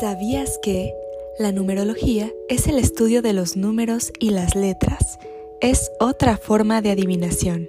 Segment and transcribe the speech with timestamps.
[0.00, 0.94] ¿Sabías que
[1.38, 5.18] la numerología es el estudio de los números y las letras?
[5.60, 7.68] Es otra forma de adivinación.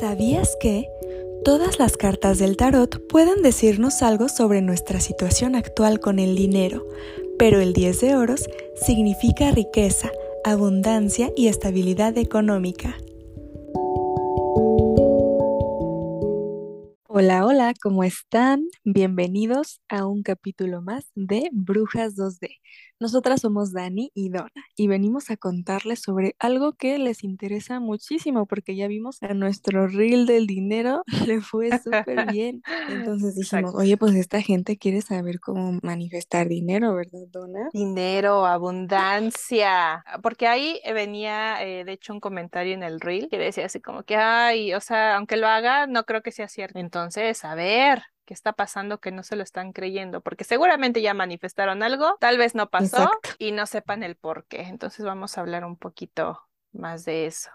[0.00, 0.90] ¿Sabías que
[1.44, 6.84] todas las cartas del tarot pueden decirnos algo sobre nuestra situación actual con el dinero,
[7.38, 10.10] pero el 10 de oros significa riqueza,
[10.44, 12.96] abundancia y estabilidad económica.
[17.06, 18.68] Hola, hola, ¿cómo están?
[18.84, 22.60] Bienvenidos a un capítulo más de Brujas 2D.
[23.00, 28.46] Nosotras somos Dani y Donna y venimos a contarles sobre algo que les interesa muchísimo
[28.46, 32.62] porque ya vimos a nuestro reel del dinero le fue súper bien.
[32.88, 37.68] Entonces dijimos, oye, pues esta gente quiere saber cómo manifestar dinero, ¿verdad, Donna?
[37.72, 40.04] Dinero, abundancia.
[40.22, 44.04] Porque ahí venía, eh, de hecho, un comentario en el reel que decía así como
[44.04, 46.78] que, ay, o sea, aunque lo haga, no creo que sea cierto.
[46.78, 47.71] Entonces, a ver,
[48.24, 52.38] qué está pasando que no se lo están creyendo, porque seguramente ya manifestaron algo, tal
[52.38, 54.62] vez no pasó y no sepan el por qué.
[54.62, 56.40] Entonces vamos a hablar un poquito
[56.72, 57.50] más de eso.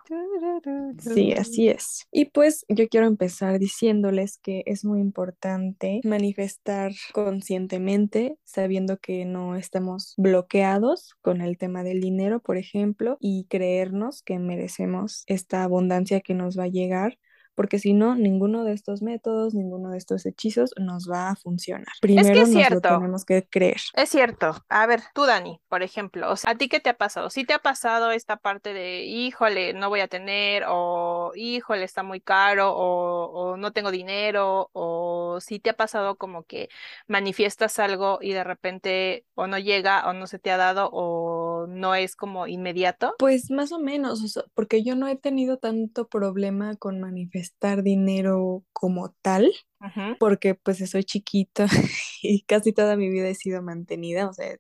[0.99, 2.07] Sí, así es.
[2.11, 9.55] Y pues yo quiero empezar diciéndoles que es muy importante manifestar conscientemente, sabiendo que no
[9.55, 16.21] estamos bloqueados con el tema del dinero, por ejemplo, y creernos que merecemos esta abundancia
[16.21, 17.17] que nos va a llegar
[17.57, 21.87] porque si no, ninguno de estos métodos, ninguno de estos hechizos nos va a funcionar.
[21.99, 22.87] Primero es que es cierto.
[22.87, 23.81] tenemos que creer.
[23.93, 24.63] Es cierto.
[24.69, 27.31] A ver, tú, Dani, por ejemplo, o sea, ¿a ti qué te ha pasado?
[27.31, 32.03] Si te ha pasado esta parte de, híjole, no voy a tener, o híjole, está
[32.03, 36.69] muy caro, o, o no tengo dinero, o si te ha pasado como que
[37.07, 41.46] manifiestas algo y de repente o no llega, o no se te ha dado, o
[41.67, 43.15] no es como inmediato?
[43.19, 48.63] Pues más o menos, porque yo no he tenido tanto problema con manifestar estar dinero
[48.73, 49.51] como tal,
[50.19, 51.67] porque pues soy chiquita
[52.21, 54.57] y casi toda mi vida he sido mantenida, o sea,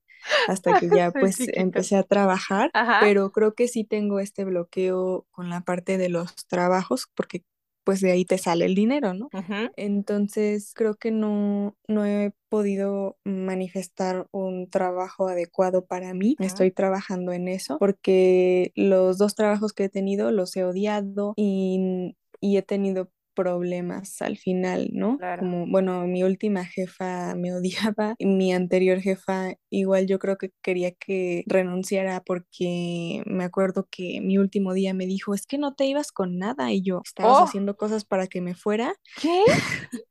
[0.47, 5.49] hasta que ya pues empecé a trabajar, pero creo que sí tengo este bloqueo con
[5.49, 7.43] la parte de los trabajos, porque
[7.87, 9.31] pues de ahí te sale el dinero, ¿no?
[9.77, 16.35] Entonces creo que no, no he podido manifestar un trabajo adecuado para mí.
[16.41, 22.15] Estoy trabajando en eso porque los dos trabajos que he tenido los he odiado y
[22.39, 25.19] y he tenido problemas al final, ¿no?
[25.37, 30.51] Como, bueno, mi última jefa me odiaba, y mi anterior jefa igual yo creo que
[30.63, 35.75] quería que renunciara porque me acuerdo que mi último día me dijo, es que no
[35.75, 37.43] te ibas con nada y yo, estabas oh.
[37.43, 38.95] haciendo cosas para que me fuera.
[39.21, 39.43] ¿Qué?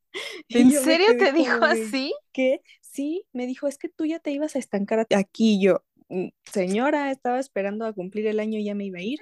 [0.49, 2.15] ¿En serio te dijo así?
[2.33, 2.61] ¿Qué?
[2.81, 5.83] Sí, me dijo, es que tú ya te ibas a estancar aquí yo.
[6.09, 9.19] Mm, señora, estaba esperando a cumplir el año y ya me iba a ir.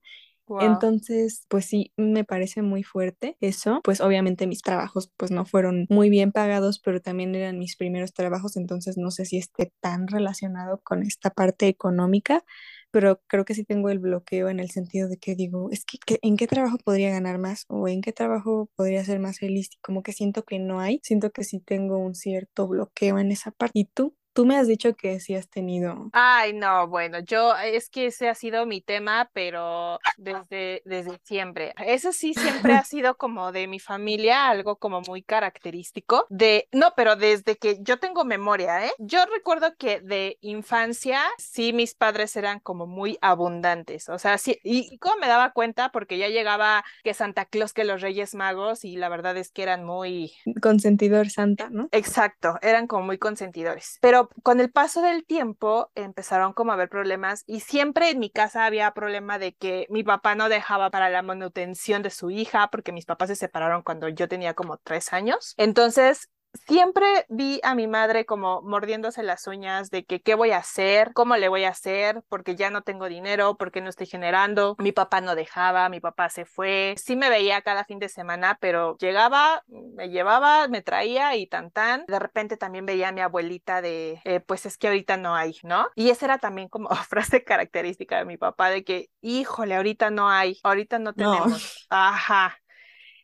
[0.58, 3.80] Entonces, pues sí, me parece muy fuerte eso.
[3.84, 8.12] Pues obviamente mis trabajos pues no fueron muy bien pagados, pero también eran mis primeros
[8.14, 12.44] trabajos, entonces no sé si esté tan relacionado con esta parte económica,
[12.90, 15.98] pero creo que sí tengo el bloqueo en el sentido de que digo, es que,
[16.22, 19.70] ¿en qué trabajo podría ganar más o en qué trabajo podría ser más feliz?
[19.82, 23.50] Como que siento que no hay, siento que sí tengo un cierto bloqueo en esa
[23.50, 23.72] parte.
[23.80, 24.14] ¿Y tú?
[24.32, 26.08] Tú me has dicho que sí has tenido.
[26.12, 31.74] Ay, no, bueno, yo es que ese ha sido mi tema, pero desde, desde siempre.
[31.78, 36.26] Eso sí siempre ha sido como de mi familia, algo como muy característico.
[36.30, 38.92] De, no, pero desde que yo tengo memoria, ¿eh?
[38.98, 44.08] Yo recuerdo que de infancia, sí, mis padres eran como muy abundantes.
[44.08, 47.84] O sea, sí, y, cómo me daba cuenta, porque ya llegaba que Santa Claus, que
[47.84, 50.32] los Reyes Magos, y la verdad es que eran muy.
[50.60, 51.88] Consentidor Santa, ¿no?
[51.92, 53.98] Exacto, eran como muy consentidores.
[54.00, 58.30] Pero con el paso del tiempo empezaron como a haber problemas y siempre en mi
[58.30, 62.68] casa había problema de que mi papá no dejaba para la manutención de su hija
[62.70, 65.54] porque mis papás se separaron cuando yo tenía como tres años.
[65.56, 66.30] Entonces
[66.66, 71.12] siempre vi a mi madre como mordiéndose las uñas de que qué voy a hacer,
[71.12, 74.76] cómo le voy a hacer, porque ya no tengo dinero, porque no estoy generando.
[74.78, 76.94] Mi papá no dejaba, mi papá se fue.
[76.96, 81.70] Sí me veía cada fin de semana, pero llegaba, me llevaba, me traía y tan
[81.70, 82.04] tan.
[82.06, 85.56] De repente también veía a mi abuelita de, eh, pues es que ahorita no hay,
[85.62, 85.88] ¿no?
[85.94, 90.28] Y esa era también como frase característica de mi papá de que, híjole, ahorita no
[90.28, 91.86] hay, ahorita no tenemos.
[91.90, 92.61] Ajá.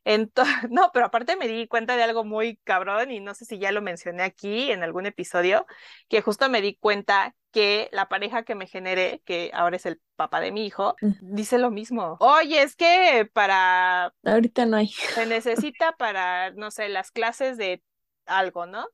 [0.08, 3.58] Entonces, no, pero aparte me di cuenta de algo muy cabrón y no sé si
[3.58, 5.66] ya lo mencioné aquí en algún episodio,
[6.08, 10.00] que justo me di cuenta que la pareja que me generé, que ahora es el
[10.16, 12.16] papá de mi hijo, dice lo mismo.
[12.20, 14.14] Oye, es que para...
[14.24, 14.88] Ahorita no hay.
[14.88, 17.82] Se necesita para, no sé, las clases de
[18.24, 18.86] algo, ¿no?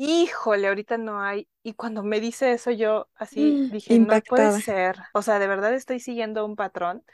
[0.00, 1.48] híjole, ahorita no hay.
[1.62, 4.96] Y cuando me dice eso, yo así mm, dije, no puede ser.
[5.12, 7.04] O sea, de verdad estoy siguiendo un patrón.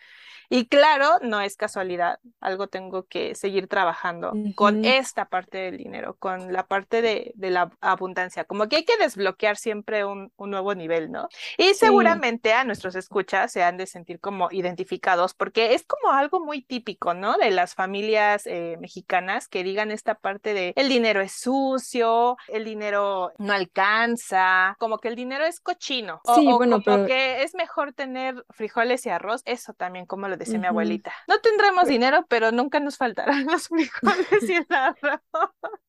[0.48, 6.16] Y claro, no es casualidad, algo tengo que seguir trabajando con esta parte del dinero,
[6.19, 11.10] con la parte de, la abundancia, como que hay que desbloquear siempre un, nuevo nivel,
[11.10, 11.28] ¿no?
[11.58, 16.44] Y seguramente a nuestros escuchas se han de sentir como identificados, porque es como algo
[16.44, 17.37] muy típico, ¿no?
[17.37, 22.64] De las familias eh, mexicanas que digan esta parte de el dinero es sucio, el
[22.64, 24.35] dinero no alcanza,
[24.78, 29.06] como que el dinero es cochino, sí, o, bueno, como que es mejor tener frijoles
[29.06, 31.12] y arroz, eso también como lo decía mi abuelita.
[31.28, 35.20] No tendremos dinero, pero nunca nos faltarán los frijoles y el arroz.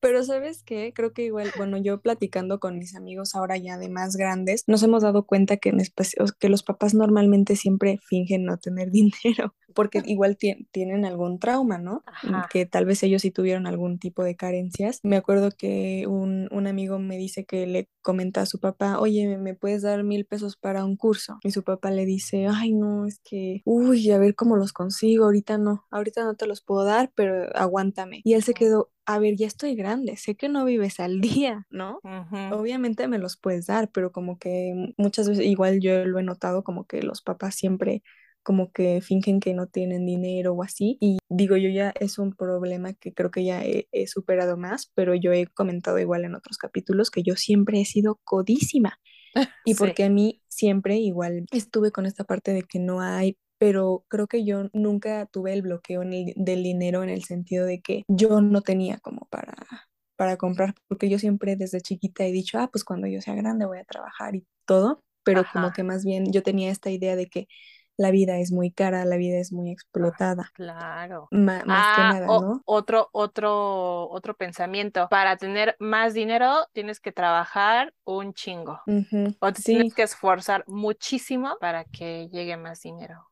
[0.00, 3.88] Pero sabes qué, creo que igual, bueno, yo platicando con mis amigos ahora ya de
[3.88, 5.78] más grandes, nos hemos dado cuenta que, en
[6.38, 12.02] que los papás normalmente siempre fingen no tener dinero, porque igual tienen algún trauma, ¿no?
[12.50, 15.00] Que tal vez ellos sí tuvieron algún tipo de carencias.
[15.02, 19.36] Me acuerdo que un, un amigo me dice que le comenta a su papá, oye,
[19.36, 21.38] ¿me puedes dar mil pesos para un curso?
[21.42, 25.26] Y su papá le dice, ay, no, es que, uy, a ver cómo los consigo,
[25.26, 28.20] ahorita no, ahorita no te los puedo dar, pero aguántame.
[28.24, 31.66] Y él se quedó, a ver, ya estoy grande, sé que no vives al día,
[31.70, 32.00] ¿no?
[32.52, 36.64] Obviamente me los puedes dar, pero como que muchas veces, igual yo lo he notado,
[36.64, 38.02] como que los papás siempre
[38.48, 40.96] como que fingen que no tienen dinero o así.
[41.02, 44.90] Y digo, yo ya es un problema que creo que ya he, he, superado más,
[44.94, 48.98] pero yo he comentado igual en otros capítulos que yo siempre he sido codísima.
[49.66, 54.04] Y porque a mí siempre igual estuve con esta parte de que no hay pero
[54.08, 58.40] creo que yo nunca tuve el bloqueo del dinero en el sentido de que yo
[58.40, 59.54] no tenía como para,
[60.16, 63.66] para comprar, porque yo siempre desde chiquita he dicho, ah, pues cuando yo sea grande
[63.66, 67.26] voy a trabajar y todo, pero como que más bien yo tenía esta idea de
[67.26, 67.48] que
[67.98, 70.50] la vida es muy cara, la vida es muy explotada.
[70.54, 71.28] Claro.
[71.32, 72.62] más que ah, nada, ¿no?
[72.64, 75.08] Otro, otro, otro pensamiento.
[75.10, 78.80] Para tener más dinero tienes que trabajar un chingo.
[79.40, 83.28] O te tienes que esforzar muchísimo para que llegue más dinero.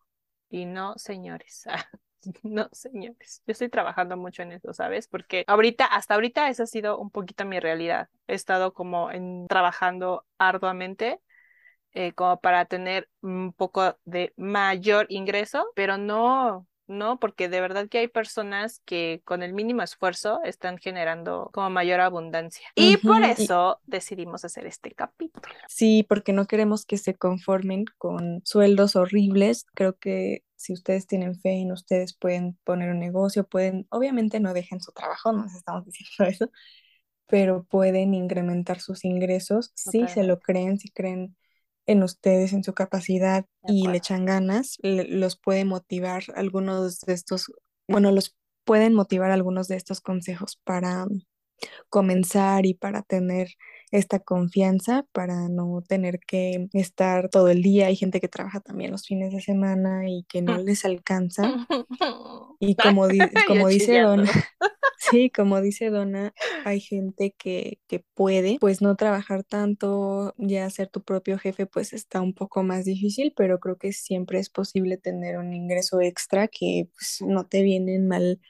[0.51, 1.65] Y no, señores.
[2.43, 5.07] No, señores, yo estoy trabajando mucho en eso, ¿sabes?
[5.07, 8.09] Porque ahorita, hasta ahorita, esa ha sido un poquito mi realidad.
[8.27, 11.21] He estado como en, trabajando arduamente
[11.99, 17.89] eh, como para tener un poco de mayor ingreso, pero no, no, porque de verdad
[17.89, 22.69] que hay personas que con el mínimo esfuerzo están generando como mayor abundancia.
[22.75, 25.55] Y por eso decidimos hacer este capítulo.
[25.69, 29.65] Sí, porque no queremos que se conformen con sueldos horribles.
[29.73, 34.53] Creo que si ustedes tienen fe en ustedes pueden poner un negocio, pueden, obviamente no
[34.53, 36.51] dejen su trabajo, no nos estamos diciendo eso,
[37.27, 41.35] pero pueden incrementar sus ingresos si se lo creen, si creen
[41.87, 47.53] en ustedes, en su capacidad y le echan ganas, los puede motivar algunos de estos,
[47.89, 51.07] bueno, los pueden motivar algunos de estos consejos para
[51.89, 53.49] comenzar y para tener
[53.91, 57.87] esta confianza, para no tener que estar todo el día.
[57.87, 61.43] Hay gente que trabaja también los fines de semana y que no les alcanza.
[62.59, 63.07] Y como,
[63.47, 64.25] como dice Don,
[64.99, 66.33] Sí, como dice Donna,
[66.65, 71.93] hay gente que, que puede, pues no trabajar tanto, ya ser tu propio jefe, pues
[71.93, 76.49] está un poco más difícil, pero creo que siempre es posible tener un ingreso extra
[76.49, 78.41] que pues, no te vienen mal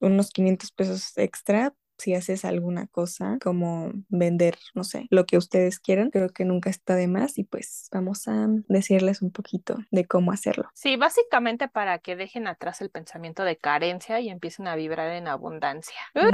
[0.00, 5.80] unos 500 pesos extra si haces alguna cosa como vender, no sé, lo que ustedes
[5.80, 10.06] quieran, creo que nunca está de más y pues vamos a decirles un poquito de
[10.06, 10.68] cómo hacerlo.
[10.74, 15.28] Sí, básicamente para que dejen atrás el pensamiento de carencia y empiecen a vibrar en
[15.28, 15.98] abundancia.
[16.14, 16.32] ¡Ah!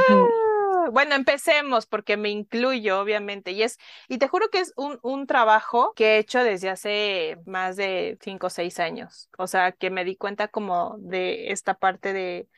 [0.91, 5.27] Bueno, empecemos porque me incluyo, obviamente, y es, y te juro que es un, un
[5.27, 9.29] trabajo que he hecho desde hace más de cinco o seis años.
[9.39, 12.49] O sea, que me di cuenta como de esta parte de,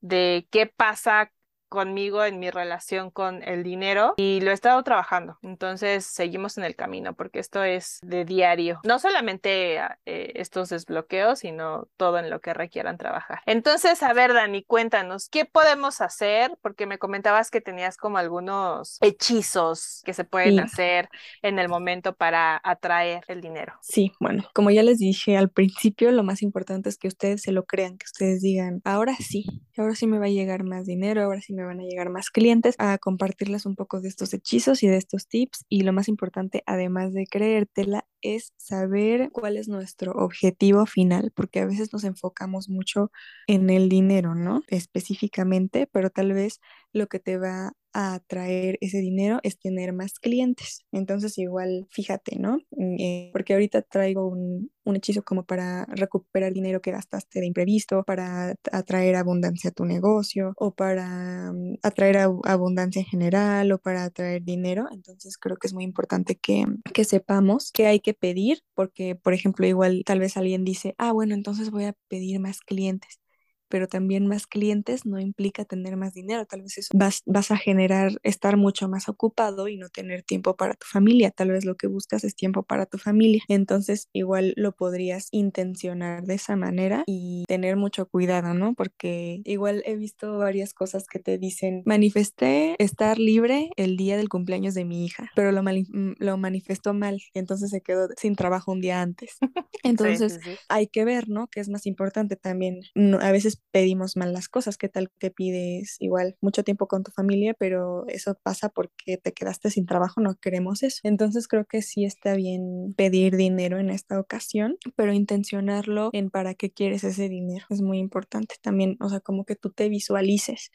[0.00, 1.32] de qué pasa
[1.68, 5.38] conmigo en mi relación con el dinero y lo he estado trabajando.
[5.42, 8.80] Entonces seguimos en el camino porque esto es de diario.
[8.84, 13.40] No solamente eh, estos desbloqueos, sino todo en lo que requieran trabajar.
[13.46, 16.56] Entonces, a ver, Dani, cuéntanos, ¿qué podemos hacer?
[16.62, 21.08] Porque me comentabas que tenías como algunos hechizos que se pueden hacer
[21.42, 23.74] en el momento para atraer el dinero.
[23.82, 27.52] Sí, bueno, como ya les dije al principio, lo más importante es que ustedes se
[27.52, 29.44] lo crean, que ustedes digan, ahora sí,
[29.76, 32.30] ahora sí me va a llegar más dinero, ahora sí me van a llegar más
[32.30, 35.64] clientes, a compartirles un poco de estos hechizos y de estos tips.
[35.68, 41.60] Y lo más importante, además de creértela, es saber cuál es nuestro objetivo final, porque
[41.60, 43.10] a veces nos enfocamos mucho
[43.46, 44.62] en el dinero, ¿no?
[44.68, 46.60] Específicamente, pero tal vez
[46.92, 50.84] lo que te va a ese dinero es tener más clientes.
[50.92, 52.58] Entonces igual, fíjate, ¿no?
[52.72, 57.46] Mm, eh, porque ahorita traigo un, un hechizo como para recuperar dinero que gastaste de
[57.46, 63.78] imprevisto, para atraer abundancia a tu negocio o para mm, atraer abundancia en general o
[63.78, 64.86] para atraer dinero.
[64.92, 69.32] Entonces creo que es muy importante que, que sepamos que hay que pedir porque, por
[69.32, 73.20] ejemplo, igual tal vez alguien dice, ah, bueno, entonces voy a pedir más clientes
[73.68, 76.44] pero también más clientes no implica tener más dinero.
[76.46, 80.56] Tal vez eso vas, vas a generar estar mucho más ocupado y no tener tiempo
[80.56, 81.30] para tu familia.
[81.30, 83.42] Tal vez lo que buscas es tiempo para tu familia.
[83.48, 88.74] Entonces igual lo podrías intencionar de esa manera y tener mucho cuidado, ¿no?
[88.74, 94.28] Porque igual he visto varias cosas que te dicen, manifesté estar libre el día del
[94.28, 98.72] cumpleaños de mi hija, pero lo, mm, lo manifestó mal, entonces se quedó sin trabajo
[98.72, 99.36] un día antes.
[99.82, 101.48] Entonces hay que ver, ¿no?
[101.48, 102.80] Que es más importante también.
[103.20, 107.10] a veces pedimos mal las cosas, qué tal que pides igual mucho tiempo con tu
[107.12, 111.00] familia, pero eso pasa porque te quedaste sin trabajo, no queremos eso.
[111.04, 116.54] Entonces creo que sí está bien pedir dinero en esta ocasión, pero intencionarlo en para
[116.54, 120.70] qué quieres ese dinero es muy importante también, o sea, como que tú te visualices.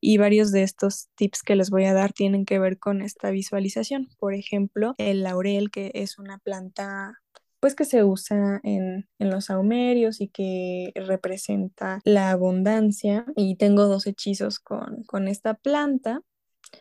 [0.00, 3.30] Y varios de estos tips que les voy a dar tienen que ver con esta
[3.30, 4.08] visualización.
[4.18, 7.18] Por ejemplo, el laurel, que es una planta
[7.60, 13.26] pues que se usa en, los saumerios y que representa la abundancia.
[13.36, 16.20] Y tengo dos hechizos con, con esta planta.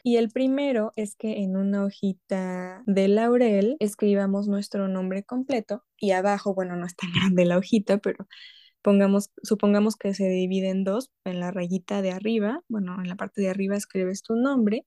[0.03, 6.11] Y el primero es que en una hojita de laurel escribamos nuestro nombre completo y
[6.11, 8.27] abajo, bueno, no es tan grande la hojita, pero
[8.81, 13.15] pongamos, supongamos que se divide en dos, en la rayita de arriba, bueno, en la
[13.15, 14.85] parte de arriba escribes tu nombre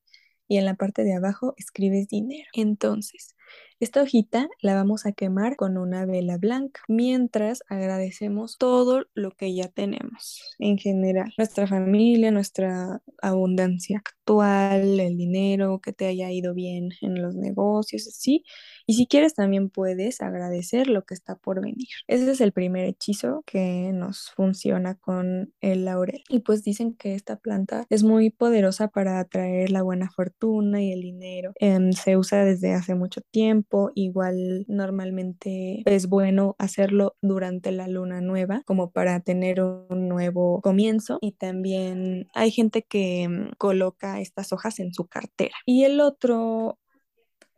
[0.49, 2.49] y en la parte de abajo escribes dinero.
[2.55, 3.37] Entonces,
[3.81, 9.55] esta hojita la vamos a quemar con una vela blanca mientras agradecemos todo lo que
[9.55, 11.33] ya tenemos en general.
[11.39, 18.07] Nuestra familia, nuestra abundancia actual, el dinero, que te haya ido bien en los negocios,
[18.07, 18.45] así.
[18.87, 21.89] Y si quieres también puedes agradecer lo que está por venir.
[22.07, 26.23] Ese es el primer hechizo que nos funciona con el laurel.
[26.29, 30.93] Y pues dicen que esta planta es muy poderosa para atraer la buena fortuna y
[30.93, 31.53] el dinero.
[31.61, 33.70] Em, se usa desde hace mucho tiempo.
[33.95, 41.19] Igual normalmente es bueno hacerlo durante la luna nueva como para tener un nuevo comienzo.
[41.21, 45.55] Y también hay gente que em, coloca estas hojas en su cartera.
[45.67, 46.79] Y el otro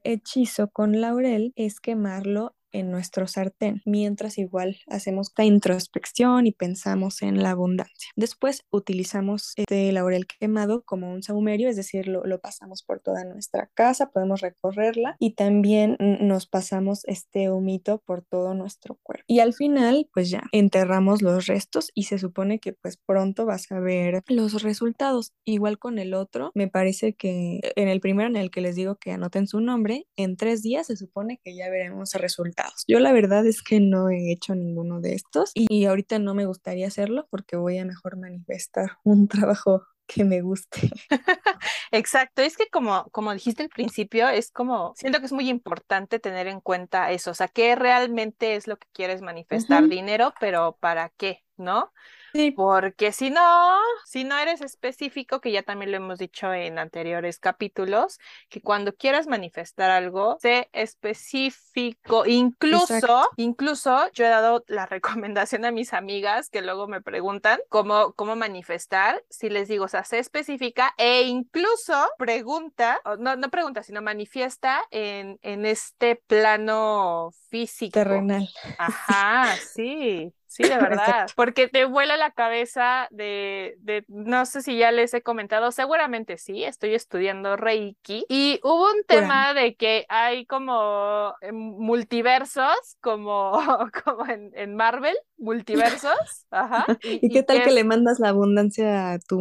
[0.05, 7.23] hechizo con laurel es quemarlo en nuestro sartén, mientras igual hacemos esta introspección y pensamos
[7.23, 8.11] en la abundancia.
[8.17, 13.71] Después utilizamos este laurel quemado como un saumerio, es decir, lo, pasamos por toda nuestra
[13.75, 19.25] casa, podemos recorrerla y también nos pasamos este humito por todo nuestro cuerpo.
[19.27, 23.71] Y al final, pues ya, enterramos los restos y se supone que pues pronto vas
[23.71, 25.33] a ver los resultados.
[25.45, 28.97] Igual con el otro, me parece que en el primero en el que les digo
[28.97, 33.13] que anoten su nombre, en tres días se supone que ya veremos resultados yo la
[33.13, 37.27] verdad es que no he hecho ninguno de estos y ahorita no me gustaría hacerlo
[37.31, 40.91] porque voy a mejor manifestar un trabajo que me guste.
[41.91, 46.19] Exacto, es que como, como dijiste al principio, es como, siento que es muy importante
[46.19, 50.77] tener en cuenta eso, o sea, qué realmente es lo que quieres manifestar, dinero, pero
[50.81, 51.45] ¿para qué?
[51.57, 51.93] ¿No?
[52.33, 52.51] Sí.
[52.53, 57.39] Porque si no, si no eres específico, que ya también lo hemos dicho en anteriores
[57.39, 62.25] capítulos, que cuando quieras manifestar algo, sé específico.
[62.27, 68.13] Incluso, incluso yo he dado la recomendación a mis amigas que luego me preguntan cómo,
[68.15, 69.23] cómo manifestar.
[69.31, 74.83] Si les digo, o sea, sé específica e incluso pregunta, no, no pregunta, sino manifiesta
[74.91, 77.93] en, en este plano físico.
[77.93, 78.49] Terrenal.
[78.79, 80.33] Ajá, sí.
[80.53, 85.15] Sí, de verdad, porque te vuela la cabeza de, de, no sé si ya les
[85.15, 91.35] he comentado, seguramente sí, estoy estudiando Reiki y hubo un tema de que hay como
[91.41, 93.53] eh, multiversos, como,
[94.05, 96.85] como en, en Marvel, multiversos, ajá.
[97.03, 99.39] ¿Y, qué tal que, le mandas la abundancia a tu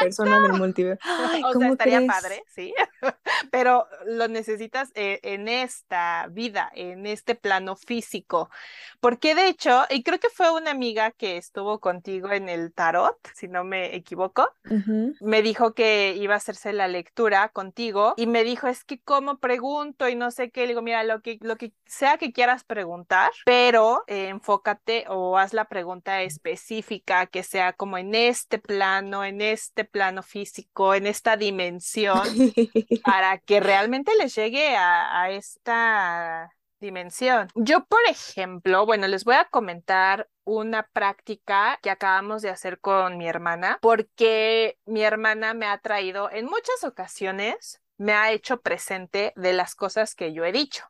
[0.00, 1.02] persona del multiverso?
[1.46, 2.74] o sea, estaría padre, sí,
[3.50, 8.50] pero lo necesitas eh, en esta vida, en este plano físico,
[9.00, 13.16] porque de hecho, y creo que fue una amiga que estuvo contigo en el tarot,
[13.34, 14.48] si no me equivoco.
[15.20, 19.38] Me dijo que iba a hacerse la lectura contigo y me dijo, es que cómo
[19.38, 20.62] pregunto y no sé qué.
[20.62, 25.38] Le digo, mira, lo que, lo que sea que quieras preguntar, pero eh, enfócate o
[25.38, 31.06] haz la pregunta específica que sea como en este plano, en este plano físico, en
[31.06, 32.22] esta dimensión,
[33.04, 36.50] para que realmente les llegue a, a esta
[36.86, 37.48] dimensión.
[37.54, 43.18] Yo, por ejemplo, bueno, les voy a comentar una práctica que acabamos de hacer con
[43.18, 49.32] mi hermana, porque mi hermana me ha traído en muchas ocasiones, me ha hecho presente
[49.36, 50.84] de las cosas que yo he dicho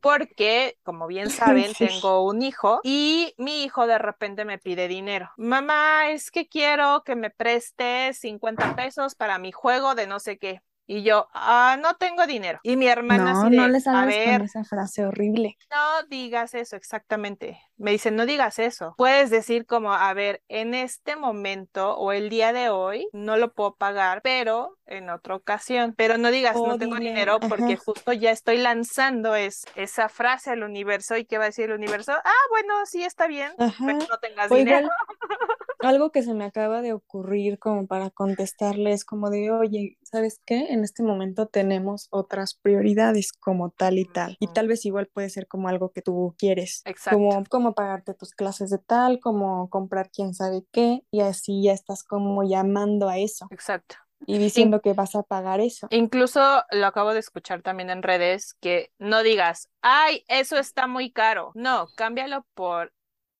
[0.00, 5.30] porque, como bien saben, tengo un hijo y mi hijo de repente me pide dinero.
[5.36, 10.38] Mamá, es que quiero que me preste 50 pesos para mi juego de no sé
[10.38, 10.62] qué.
[10.88, 12.60] Y yo, ah, no tengo dinero.
[12.62, 15.58] Y mi hermana no, no les a ver, esa frase horrible.
[15.70, 17.60] No digas eso, exactamente.
[17.76, 18.94] Me dicen, no digas eso.
[18.96, 23.52] Puedes decir como, a ver, en este momento o el día de hoy no lo
[23.52, 25.94] puedo pagar, pero en otra ocasión.
[25.96, 30.62] Pero no digas, no tengo dinero, porque justo ya estoy lanzando es, esa frase al
[30.62, 31.16] universo.
[31.16, 32.12] ¿Y qué va a decir el universo?
[32.12, 34.88] Ah, bueno, sí está bien, pero no tengas dinero.
[35.86, 40.40] algo que se me acaba de ocurrir como para contestarle es como de, oye, ¿sabes
[40.44, 40.72] qué?
[40.72, 44.36] En este momento tenemos otras prioridades como tal y tal.
[44.40, 46.82] Y tal vez igual puede ser como algo que tú quieres.
[46.84, 47.18] Exacto.
[47.18, 51.02] Como, como pagarte tus clases de tal, como comprar quién sabe qué.
[51.10, 53.46] Y así ya estás como llamando a eso.
[53.50, 55.88] Exacto y diciendo que vas a pagar eso.
[55.90, 56.40] Incluso
[56.70, 61.52] lo acabo de escuchar también en redes, que no digas, ay, eso está muy caro.
[61.54, 62.92] No, cámbialo por,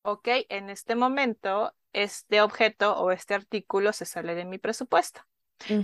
[0.03, 5.23] ok, en este momento este objeto o este artículo se sale de mi presupuesto.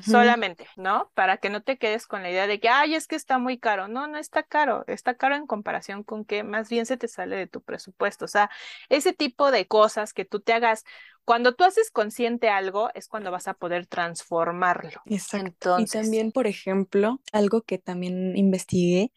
[0.05, 1.11] Solamente, ¿no?
[1.15, 3.59] Para que no te quedes con la idea de que, ay, es que está muy
[3.59, 3.89] caro.
[3.89, 4.85] No, no está caro.
[4.87, 8.27] Está caro en comparación con que más bien se te sale de tu presupuesto.
[8.27, 8.51] O sea,
[8.91, 10.85] ese tipo de cosas que tú te hagas,
[11.25, 15.01] cuando tú haces consciente algo, es cuando vas a poder transformarlo.
[15.07, 15.79] Exacto.
[15.79, 19.11] Y también, por ejemplo, algo que también investigué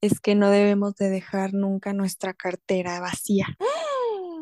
[0.00, 3.46] es que no debemos de dejar nunca nuestra cartera vacía.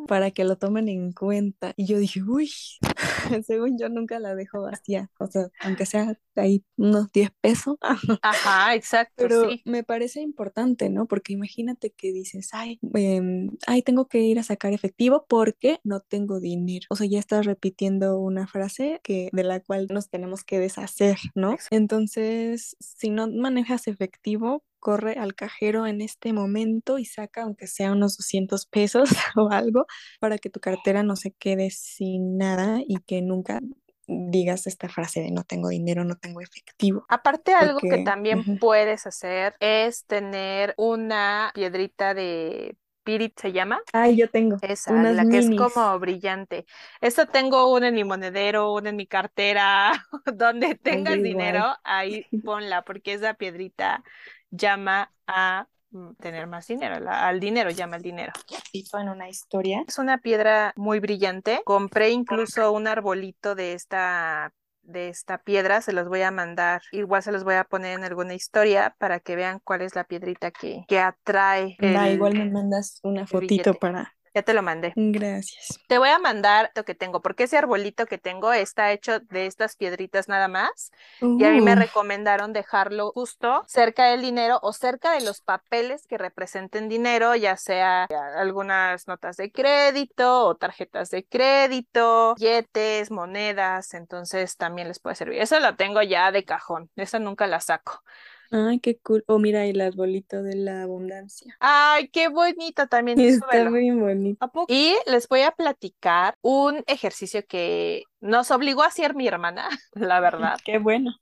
[0.08, 1.74] Para que lo tomen en cuenta.
[1.76, 2.50] Y yo dije, uy,
[3.46, 7.76] según yo nunca la dejo vacía, o sea, aunque sea ahí unos 10 pesos.
[8.22, 9.14] Ajá, exacto.
[9.16, 11.06] Pero me parece importante, ¿no?
[11.06, 16.00] Porque imagínate que dices, ay, em, ay, tengo que ir a sacar efectivo porque no
[16.00, 16.86] tengo dinero.
[16.90, 21.18] O sea, ya estás repitiendo una frase que, de la cual nos tenemos que deshacer,
[21.34, 21.56] ¿no?
[21.70, 27.92] Entonces, si no manejas efectivo, corre al cajero en este momento y saca aunque sea
[27.92, 29.86] unos 200 pesos o algo
[30.20, 33.60] para que tu cartera no se quede sin nada y que nunca
[34.08, 37.04] digas esta frase de no tengo dinero, no tengo efectivo.
[37.08, 42.76] Aparte, algo que también puedes hacer es tener una piedrita de
[43.08, 43.80] Spirit se llama.
[43.94, 44.58] Ay, yo tengo.
[44.60, 46.66] Esa, la que es como brillante.
[47.00, 49.92] Esa tengo una en mi monedero, una en mi cartera,
[50.34, 54.04] donde tengas dinero, ahí ponla, porque esa piedrita
[54.50, 58.32] llama a mm, tener más dinero, al dinero llama el dinero.
[58.72, 59.84] Tipo en una historia.
[59.86, 61.60] Es una piedra muy brillante.
[61.64, 64.52] Compré incluso un arbolito de esta
[64.88, 68.04] de esta piedra, se los voy a mandar, igual se los voy a poner en
[68.04, 71.76] alguna historia para que vean cuál es la piedrita que, que atrae.
[71.78, 74.92] igual me mandas una fotito para, ya te lo mandé.
[74.94, 75.80] Gracias.
[75.88, 79.46] Te voy a mandar lo que tengo, porque ese arbolito que tengo está hecho de
[79.46, 80.92] estas piedritas nada más.
[81.20, 81.76] Y a mí me uh.
[81.76, 87.56] recomendaron dejarlo justo cerca del dinero o cerca de los papeles que representen dinero, ya
[87.56, 88.04] sea
[88.36, 93.94] algunas notas de crédito o tarjetas de crédito, billetes, monedas.
[93.94, 95.40] Entonces también les puede servir.
[95.40, 96.90] Eso lo tengo ya de cajón.
[96.96, 98.02] Eso nunca la saco.
[98.50, 99.24] Ay, qué cool.
[99.26, 101.56] O mira, el arbolito de la abundancia.
[101.60, 103.18] Ay, qué bonito también.
[103.20, 104.50] Está muy bonito.
[104.68, 110.20] Y les voy a platicar un ejercicio que nos obligó a hacer mi hermana, la
[110.20, 110.58] verdad.
[110.64, 111.14] Qué bueno.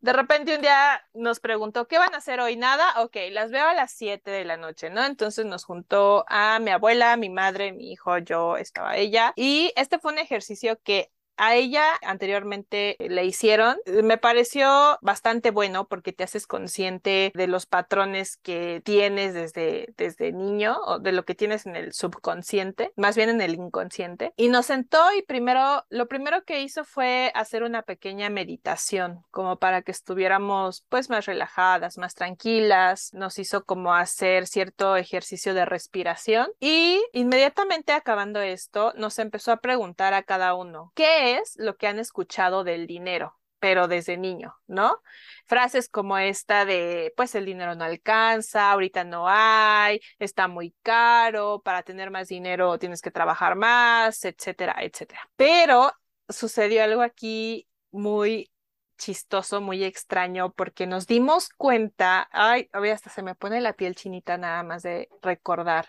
[0.00, 2.56] De repente un día nos preguntó, ¿qué van a hacer hoy?
[2.56, 5.04] Nada, ok, las veo a las 7 de la noche, ¿no?
[5.04, 9.32] Entonces nos juntó a mi abuela, mi madre, mi hijo, yo, estaba ella.
[9.36, 13.78] Y este fue un ejercicio que a ella anteriormente le hicieron.
[13.86, 20.32] Me pareció bastante bueno porque te haces consciente de los patrones que tienes desde, desde
[20.32, 24.32] niño o de lo que tienes en el subconsciente, más bien en el inconsciente.
[24.36, 29.58] Y nos sentó y primero, lo primero que hizo fue hacer una pequeña meditación, como
[29.58, 33.10] para que estuviéramos pues más relajadas, más tranquilas.
[33.14, 39.58] Nos hizo como hacer cierto ejercicio de respiración y inmediatamente acabando esto, nos empezó a
[39.58, 44.54] preguntar a cada uno, ¿qué es lo que han escuchado del dinero, pero desde niño,
[44.66, 45.02] ¿no?
[45.46, 51.60] Frases como esta de, pues el dinero no alcanza, ahorita no hay, está muy caro,
[51.64, 55.20] para tener más dinero tienes que trabajar más, etcétera, etcétera.
[55.36, 55.92] Pero
[56.28, 58.50] sucedió algo aquí muy
[58.98, 64.36] chistoso, muy extraño, porque nos dimos cuenta, ay, hasta se me pone la piel chinita
[64.36, 65.88] nada más de recordar,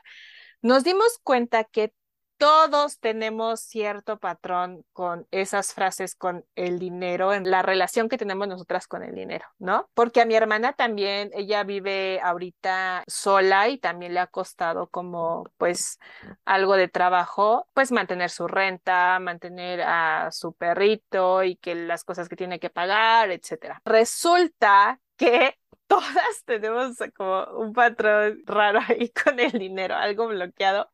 [0.62, 1.94] nos dimos cuenta que
[2.40, 8.48] todos tenemos cierto patrón con esas frases con el dinero, en la relación que tenemos
[8.48, 9.90] nosotras con el dinero, ¿no?
[9.94, 15.52] Porque a mi hermana también, ella vive ahorita sola y también le ha costado como
[15.58, 16.00] pues
[16.46, 22.30] algo de trabajo, pues mantener su renta, mantener a su perrito y que las cosas
[22.30, 23.82] que tiene que pagar, etcétera.
[23.84, 30.90] Resulta que todas tenemos como un patrón raro ahí con el dinero, algo bloqueado.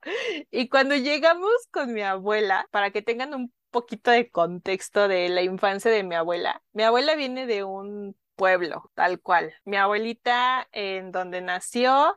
[0.50, 5.42] Y cuando llegamos con mi abuela, para que tengan un poquito de contexto de la
[5.42, 9.54] infancia de mi abuela, mi abuela viene de un pueblo, tal cual.
[9.66, 12.16] Mi abuelita en donde nació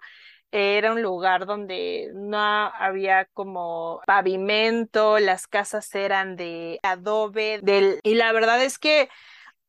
[0.52, 7.98] era un lugar donde no había como pavimento, las casas eran de adobe, del...
[8.04, 9.08] y la verdad es que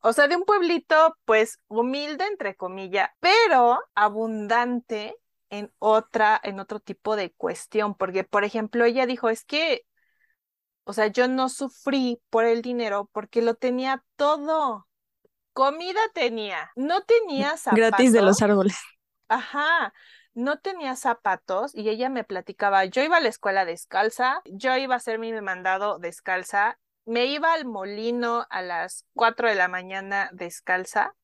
[0.02, 5.16] o sea, de un pueblito, pues humilde, entre comillas, pero abundante
[5.50, 9.86] en otra, en otro tipo de cuestión, porque, por ejemplo, ella dijo, es que,
[10.84, 14.88] o sea, yo no sufrí por el dinero porque lo tenía todo.
[15.54, 17.78] Comida tenía, no tenía zapatos.
[17.78, 18.78] Gratis de los árboles.
[19.28, 19.94] Ajá,
[20.34, 24.94] no tenía zapatos y ella me platicaba, yo iba a la escuela descalza, yo iba
[24.94, 30.30] a hacer mi mandado descalza me iba al molino a las 4 de la mañana
[30.32, 31.16] descalza,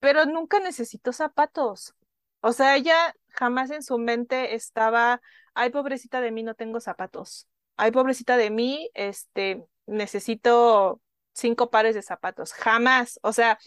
[0.00, 1.94] pero nunca necesitó zapatos.
[2.40, 5.20] O sea, ella jamás en su mente estaba,
[5.54, 7.46] ay, pobrecita de mí, no tengo zapatos.
[7.76, 11.00] Ay, pobrecita de mí, este, necesito
[11.34, 12.52] cinco pares de zapatos.
[12.52, 13.20] Jamás.
[13.22, 13.60] O sea,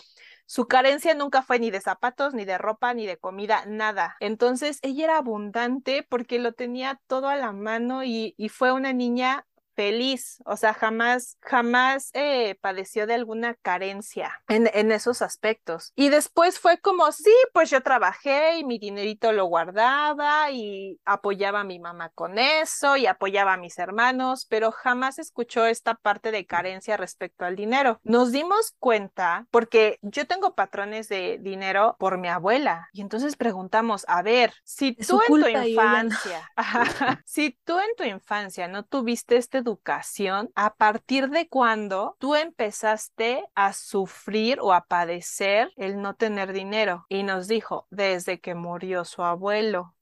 [0.45, 4.17] su carencia nunca fue ni de zapatos, ni de ropa, ni de comida, nada.
[4.19, 8.91] Entonces, ella era abundante porque lo tenía todo a la mano y, y fue una
[8.91, 9.45] niña
[9.79, 15.93] feliz, o sea, jamás, jamás eh, padeció de alguna carencia en, en, esos aspectos.
[15.95, 21.61] Y después fue como, sí, pues yo trabajé y mi dinerito lo guardaba y apoyaba
[21.61, 26.33] a mi mamá con eso y apoyaba a mis hermanos, pero jamás escuchó esta parte
[26.33, 28.01] de carencia respecto al dinero.
[28.03, 34.03] Nos dimos cuenta, porque yo tengo patrones de dinero por mi abuela, y entonces preguntamos,
[34.09, 36.51] a ver, si tú en tu infancia,
[37.25, 43.45] si tú en tu infancia no tuviste este educación, a partir de cuando tú empezaste
[43.55, 47.05] a sufrir o a padecer el no tener dinero.
[47.09, 49.95] Y nos dijo, desde que murió su abuelo.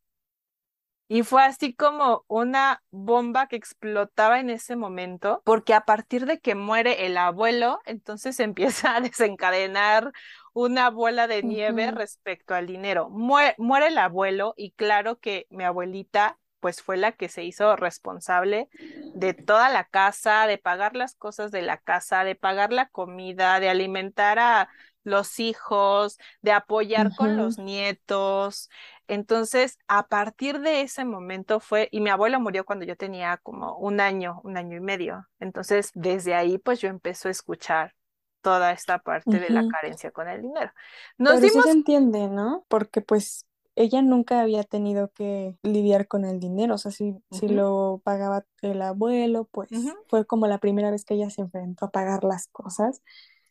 [1.09, 6.39] Y fue así como una bomba que explotaba en ese momento, porque a partir de
[6.39, 10.11] que muere el abuelo, entonces empieza a desencadenar
[10.53, 13.09] una bola de nieve respecto al dinero.
[13.09, 18.67] muere el abuelo y claro que mi abuelita pues fue la que se hizo responsable
[19.15, 23.61] de toda la casa, de pagar las cosas de la casa, de pagar la comida,
[23.61, 24.67] de alimentar a
[25.05, 28.69] los hijos, de apoyar con los nietos.
[29.07, 33.77] Entonces, a partir de ese momento fue, y mi abuelo murió cuando yo tenía como
[33.77, 35.25] un año, un año y medio.
[35.39, 37.95] Entonces, desde ahí, pues yo empecé a escuchar
[38.41, 40.73] toda esta parte de la carencia con el dinero.
[41.17, 42.65] Nos Pero se entiende, ¿no?
[42.67, 43.46] Porque pues
[43.77, 48.43] ella nunca había tenido que lidiar con el dinero, o sea, si, si lo pagaba
[48.63, 49.69] el abuelo, pues
[50.09, 53.03] fue como la primera vez que ella se enfrentó a pagar las cosas.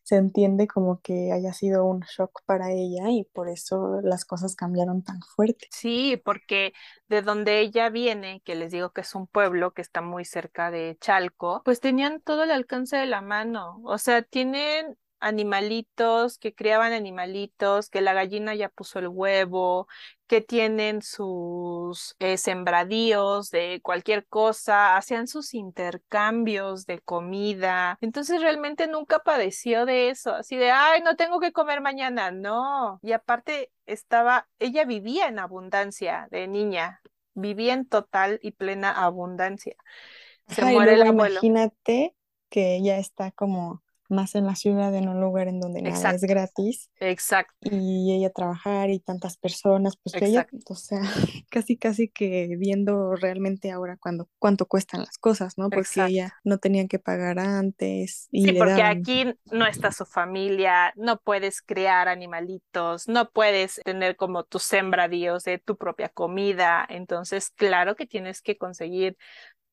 [0.03, 4.55] Se entiende como que haya sido un shock para ella y por eso las cosas
[4.57, 5.69] cambiaron tan fuerte.
[5.71, 6.73] Sí, porque
[7.09, 10.71] de donde ella viene, que les digo que es un pueblo que está muy cerca
[10.71, 13.81] de Chalco, pues tenían todo el alcance de la mano.
[13.85, 19.89] O sea, tienen animalitos, que criaban animalitos, que la gallina ya puso el huevo,
[20.27, 27.99] que tienen sus eh, sembradíos de cualquier cosa, hacían sus intercambios de comida.
[28.01, 32.99] Entonces realmente nunca padeció de eso, así de, ay, no tengo que comer mañana, no.
[33.03, 37.01] Y aparte estaba, ella vivía en abundancia de niña,
[37.35, 39.77] vivía en total y plena abundancia.
[40.49, 41.41] Se muere el abuelo.
[41.43, 42.15] Imagínate
[42.49, 46.23] que ella está como más en la ciudad, en un lugar en donde nada es
[46.23, 46.90] gratis.
[47.01, 47.55] Exacto.
[47.62, 51.01] Y ella trabajar y tantas personas, pues ella, o sea,
[51.51, 55.71] casi casi que viendo realmente ahora cuando, cuánto cuestan las cosas, ¿no?
[55.71, 58.29] Porque ella no tenía que pagar antes.
[58.31, 64.16] Y sí, porque aquí no está su familia, no puedes crear animalitos, no puedes tener
[64.16, 66.87] como tus sembradíos de tu propia comida.
[66.88, 69.16] Entonces, claro que tienes que conseguir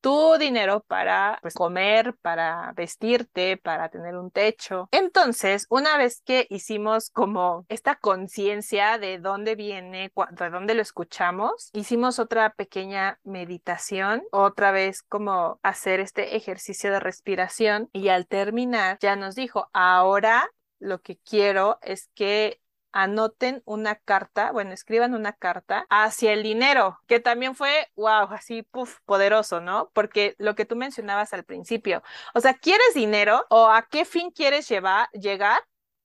[0.04, 4.90] tu dinero para pues, comer, para vestirte, para tener un techo.
[4.92, 11.70] Entonces, una vez que hicimos como esta conciencia de dónde viene, de dónde lo escuchamos,
[11.72, 18.98] hicimos otra pequeña meditación, otra vez como hacer este ejercicio de respiración y al terminar
[19.00, 22.60] ya nos dijo, ahora lo que quiero es que
[22.94, 28.64] anoten una carta, bueno, escriban una carta hacia el dinero, que también fue, wow, así,
[28.64, 29.92] puff, poderoso, ¿no?
[29.94, 32.04] Porque lo que tú mencionabas al principio,
[32.34, 35.62] o sea, ¿quieres dinero o a qué fin quieres llevar, llegar?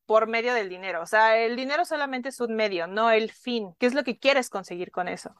[0.08, 1.02] Por medio del dinero.
[1.02, 3.74] O sea, el dinero solamente es un medio, no el fin.
[3.78, 5.34] ¿Qué es lo que quieres conseguir con eso?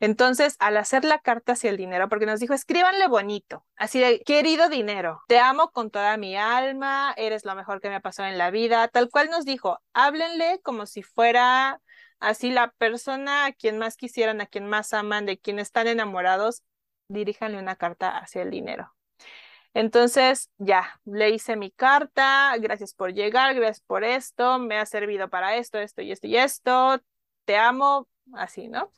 [0.00, 4.20] Entonces, al hacer la carta hacia el dinero, porque nos dijo, escríbanle bonito, así de,
[4.20, 8.26] querido dinero, te amo con toda mi alma, eres lo mejor que me ha pasado
[8.30, 11.82] en la vida, tal cual nos dijo, háblenle como si fuera
[12.18, 16.62] así la persona a quien más quisieran, a quien más aman, de quien están enamorados,
[17.08, 18.93] diríjanle una carta hacia el dinero.
[19.74, 25.28] Entonces, ya, le hice mi carta, gracias por llegar, gracias por esto, me ha servido
[25.28, 27.00] para esto, esto y esto y esto,
[27.44, 28.92] te amo, así, ¿no?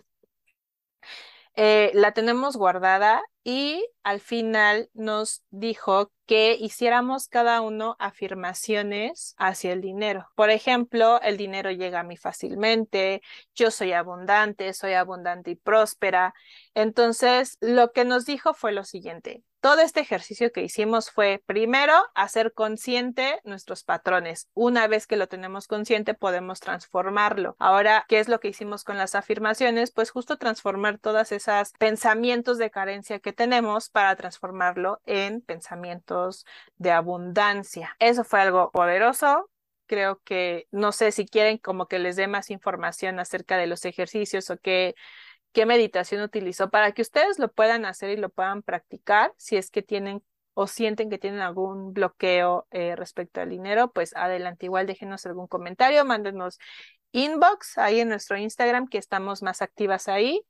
[1.59, 9.73] Eh, la tenemos guardada y al final nos dijo que hiciéramos cada uno afirmaciones hacia
[9.73, 10.29] el dinero.
[10.35, 13.23] Por ejemplo, el dinero llega a mí fácilmente,
[13.55, 16.35] yo soy abundante, soy abundante y próspera.
[16.75, 21.95] Entonces, lo que nos dijo fue lo siguiente, todo este ejercicio que hicimos fue primero
[22.15, 24.49] hacer consciente nuestros patrones.
[24.55, 27.57] Una vez que lo tenemos consciente, podemos transformarlo.
[27.59, 29.91] Ahora, ¿qué es lo que hicimos con las afirmaciones?
[29.91, 36.93] Pues justo transformar todas esas pensamientos de carencia que tenemos para transformarlo en pensamientos de
[36.93, 37.97] abundancia.
[37.99, 39.51] Eso fue algo poderoso,
[39.87, 43.85] creo que no sé si quieren como que les dé más información acerca de los
[43.85, 44.95] ejercicios o qué
[45.57, 49.71] qué meditación utilizó para que ustedes lo puedan hacer y lo puedan practicar si es
[49.71, 54.87] que tienen o sienten que tienen algún bloqueo eh, respecto al dinero, pues adelante, igual
[54.87, 56.59] déjenos algún comentario, mándenos
[57.13, 60.43] inbox ahí en nuestro Instagram, que estamos más activas ahí,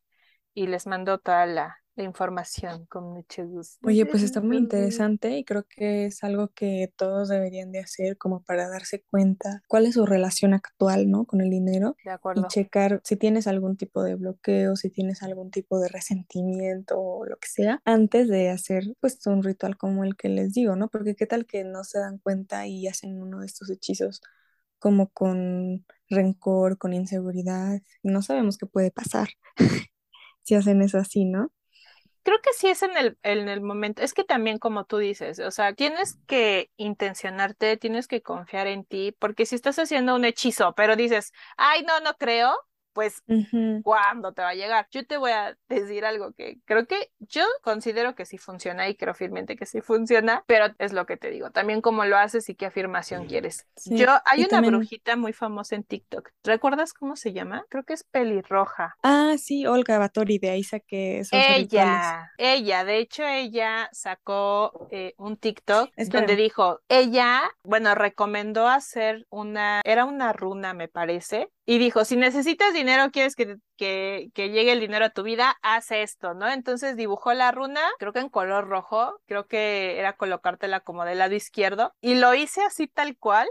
[0.55, 3.79] y les mando toda la, la información con mucho gusto.
[3.87, 8.19] Oye, pues está muy interesante y creo que es algo que todos deberían de hacer
[8.19, 11.25] como para darse cuenta cuál es su relación actual, ¿no?
[11.25, 11.97] Con el dinero.
[12.05, 12.43] De acuerdo.
[12.43, 17.27] Y checar si tienes algún tipo de bloqueo, si tienes algún tipo de resentimiento o
[17.27, 20.89] lo que sea, antes de hacer pues un ritual como el que les digo, ¿no?
[20.89, 24.21] Porque qué tal que no se dan cuenta y hacen uno de estos hechizos
[24.79, 27.81] como con rencor, con inseguridad.
[28.03, 29.31] No sabemos qué puede pasar
[30.43, 31.51] si hacen eso así, ¿no?
[32.27, 35.39] Creo que sí es en el, en el momento, es que también como tú dices,
[35.39, 40.25] o sea, tienes que intencionarte, tienes que confiar en ti, porque si estás haciendo un
[40.25, 42.53] hechizo, pero dices, ay, no, no creo,
[42.97, 43.23] pues
[43.83, 44.89] cuándo te va a llegar.
[44.91, 48.95] Yo te voy a decir algo que creo que yo considero que sí funciona y
[48.95, 52.49] creo firmemente que sí funciona, pero es lo que te digo, también cómo lo haces
[52.49, 53.67] y qué afirmación quieres.
[53.85, 56.31] Yo hay una brujita muy famosa en TikTok.
[56.43, 57.67] ¿Recuerdas cómo se llama?
[57.69, 58.97] Creo que es pelirroja.
[59.03, 65.13] Ah, sí, Olga Batori, de ahí saqué esos Ella, ella, de hecho ella sacó eh,
[65.19, 71.79] un TikTok donde dijo, ella, bueno, recomendó hacer una, era una runa me parece, y
[71.79, 75.91] dijo, si necesitas dinero, quieres que, que, que, llegue el dinero a tu vida, haz
[75.91, 76.49] esto, ¿no?
[76.49, 81.19] Entonces dibujó la runa, creo que en color rojo, creo que era colocártela como del
[81.19, 83.49] lado izquierdo, y lo hice así tal cual,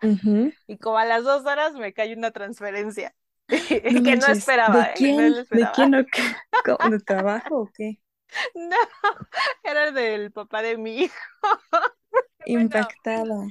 [0.66, 3.14] y como a las dos horas me cae una transferencia.
[3.46, 4.92] que no esperaba, ¿De ¿eh?
[4.96, 5.16] quién?
[5.50, 8.00] ¿De quién ¿De trabajo o qué?
[8.54, 8.76] No,
[9.62, 11.14] era del papá de mi hijo.
[12.46, 13.46] Impactada.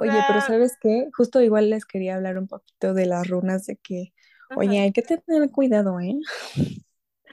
[0.00, 1.08] Oye, pero ¿sabes qué?
[1.16, 4.12] Justo igual les quería hablar un poquito de las runas, de que,
[4.56, 6.16] oye, hay que tener cuidado, ¿eh?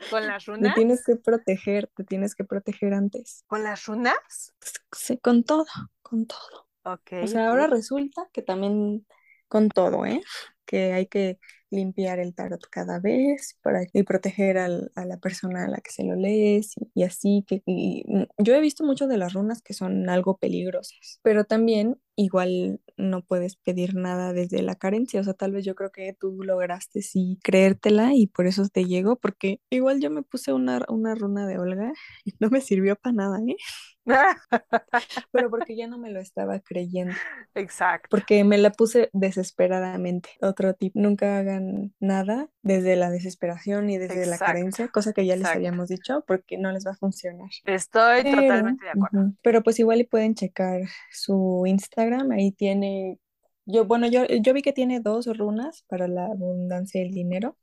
[0.09, 0.73] ¿Con las runas?
[0.75, 3.43] Te tienes que proteger, te tienes que proteger antes.
[3.47, 4.53] ¿Con las runas?
[4.91, 5.65] Sí, con todo,
[6.01, 6.67] con todo.
[6.83, 7.11] Ok.
[7.23, 9.05] O sea, ahora resulta que también
[9.47, 10.21] con todo, ¿eh?
[10.65, 11.39] Que hay que
[11.73, 16.03] limpiar el tarot cada vez para y proteger a la persona a la que se
[16.03, 20.09] lo lees y, así que mm, yo he visto mucho de las runas que son
[20.09, 25.51] algo peligrosas, pero también igual no puedes pedir nada desde la carencia, o sea, tal
[25.51, 29.99] vez yo creo que tú lograste sí creértela y por eso te llegó, porque igual
[29.99, 31.91] yo me puse una, una runa de Olga
[32.23, 33.55] y no me sirvió para nada, ¿eh?
[35.31, 37.13] Pero porque ya no me lo estaba creyendo.
[37.55, 38.07] Exacto.
[38.09, 40.29] Porque me la puse desesperadamente.
[40.41, 45.35] Otro tip, nunca hagan nada desde la desesperación y desde la carencia, cosa que ya
[45.35, 47.49] les habíamos dicho, porque no les va a funcionar.
[47.65, 49.33] Estoy totalmente de acuerdo.
[49.41, 53.19] Pero pues igual y pueden checar su Instagram, ahí tiene,
[53.65, 57.57] yo, bueno, yo, yo vi que tiene dos runas para la abundancia del dinero.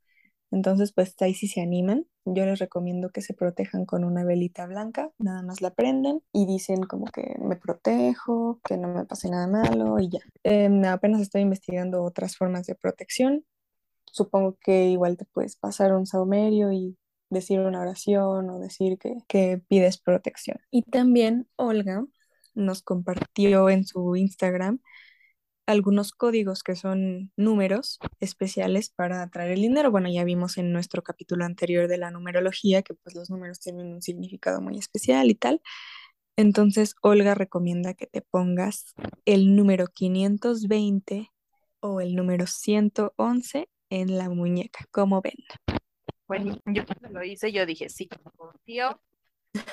[0.51, 2.05] Entonces, pues ahí sí se animan.
[2.25, 6.45] Yo les recomiendo que se protejan con una velita blanca, nada más la prenden y
[6.45, 10.19] dicen como que me protejo, que no me pase nada malo y ya.
[10.43, 13.45] Em, apenas estoy investigando otras formas de protección.
[14.05, 16.97] Supongo que igual te puedes pasar un saumerio y
[17.29, 20.57] decir una oración o decir que, que pides protección.
[20.69, 22.05] Y también Olga
[22.53, 24.81] nos compartió en su Instagram
[25.65, 29.91] algunos códigos que son números especiales para atraer el dinero.
[29.91, 33.87] Bueno, ya vimos en nuestro capítulo anterior de la numerología que pues los números tienen
[33.87, 35.61] un significado muy especial y tal.
[36.37, 38.93] Entonces, Olga recomienda que te pongas
[39.25, 41.29] el número 520
[41.81, 45.35] o el número 111 en la muñeca, como ven.
[46.27, 49.01] Bueno, yo cuando lo hice, yo dije, sí, confío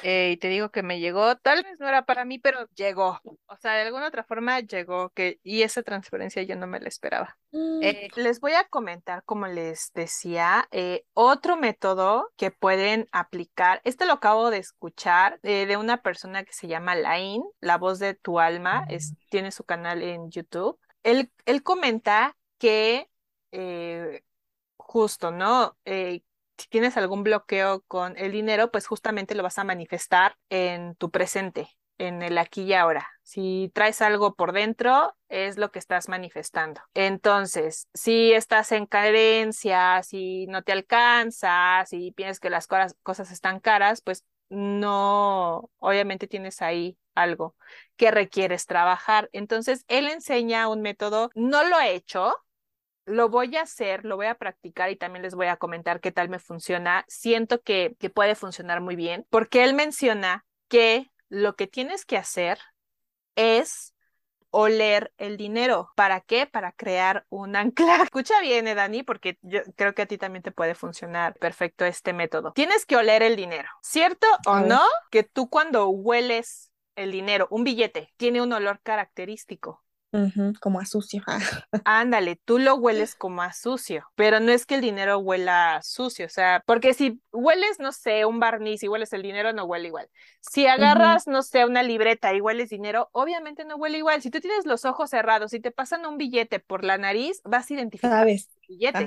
[0.02, 3.20] eh, y te digo que me llegó, tal vez no era para mí, pero llegó.
[3.46, 6.88] O sea, de alguna otra forma llegó que, y esa transferencia yo no me la
[6.88, 7.36] esperaba.
[7.52, 7.82] Mm.
[7.82, 13.80] Eh, les voy a comentar, como les decía, eh, otro método que pueden aplicar.
[13.84, 18.14] Este lo acabo de escuchar de una persona que se llama Lain, la voz de
[18.14, 20.78] tu alma, es, tiene su canal en YouTube.
[21.02, 23.08] Él, él comenta que
[24.76, 25.76] justo, ¿no?
[26.58, 31.10] Si tienes algún bloqueo con el dinero, pues justamente lo vas a manifestar en tu
[31.10, 31.68] presente,
[31.98, 33.08] en el aquí y ahora.
[33.22, 36.80] Si traes algo por dentro, es lo que estás manifestando.
[36.94, 43.60] Entonces, si estás en carencia, si no te alcanza, si piensas que las cosas están
[43.60, 47.54] caras, pues no, obviamente tienes ahí algo
[47.96, 49.28] que requieres trabajar.
[49.32, 52.34] Entonces, él enseña un método, no lo he hecho,
[53.08, 56.12] lo voy a hacer, lo voy a practicar y también les voy a comentar qué
[56.12, 57.04] tal me funciona.
[57.08, 62.16] Siento que, que puede funcionar muy bien porque él menciona que lo que tienes que
[62.16, 62.58] hacer
[63.34, 63.94] es
[64.50, 65.90] oler el dinero.
[65.94, 66.46] ¿Para qué?
[66.46, 68.02] Para crear un ancla.
[68.02, 71.84] Escucha bien, eh, Dani, porque yo creo que a ti también te puede funcionar perfecto
[71.84, 72.52] este método.
[72.52, 74.82] Tienes que oler el dinero, ¿cierto o no?
[75.10, 79.84] Que tú cuando hueles el dinero, un billete, tiene un olor característico
[80.60, 81.22] como a sucio.
[81.84, 86.26] Ándale, tú lo hueles como a sucio, pero no es que el dinero huela sucio,
[86.26, 89.88] o sea, porque si hueles, no sé, un barniz y hueles el dinero, no huele
[89.88, 90.08] igual.
[90.40, 94.22] Si agarras, no sé, una libreta y hueles dinero, obviamente no huele igual.
[94.22, 97.70] Si tú tienes los ojos cerrados y te pasan un billete por la nariz, vas
[97.70, 98.48] a identificar ¿Sabes?
[98.62, 99.06] el billete.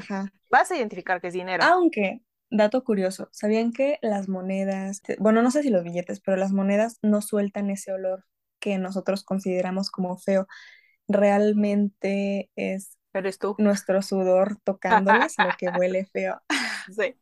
[0.50, 1.64] Vas a identificar que es dinero.
[1.64, 6.52] Aunque, dato curioso, ¿sabían que las monedas, bueno, no sé si los billetes, pero las
[6.52, 8.26] monedas no sueltan ese olor
[8.60, 10.48] que nosotros consideramos como feo?
[11.08, 12.98] Realmente es
[13.58, 16.42] nuestro sudor tocándolas lo que huele feo.
[16.96, 17.16] Sí.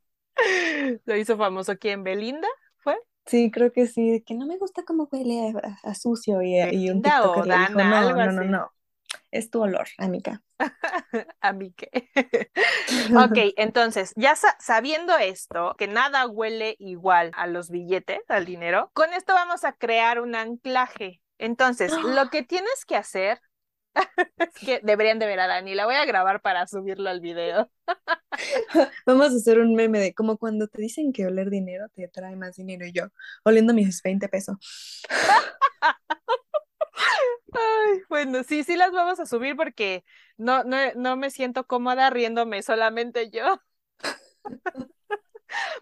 [1.06, 2.98] Lo hizo famoso en Belinda, ¿fue?
[3.26, 7.02] Sí, creo que sí, que no me gusta cómo huele a, sucio y, y un
[7.02, 8.72] TikToker le dijo, no, no, no, no,
[9.32, 10.42] es tu olor, amiga.
[11.42, 11.89] Amique.
[13.15, 19.13] ok, entonces, ya sabiendo esto, que nada huele igual a los billetes, al dinero, con
[19.13, 21.22] esto vamos a crear un anclaje.
[21.38, 23.42] Entonces, lo que tienes que hacer
[24.38, 27.70] es que deberían de ver a Dani, la voy a grabar para subirlo al video.
[29.06, 32.36] Vamos a hacer un meme de como cuando te dicen que oler dinero te trae
[32.36, 33.08] más dinero y yo
[33.44, 34.58] oliendo mis 20 pesos.
[37.52, 40.04] Ay, bueno, sí, sí las vamos a subir porque
[40.38, 43.62] no, no, no me siento cómoda riéndome solamente yo.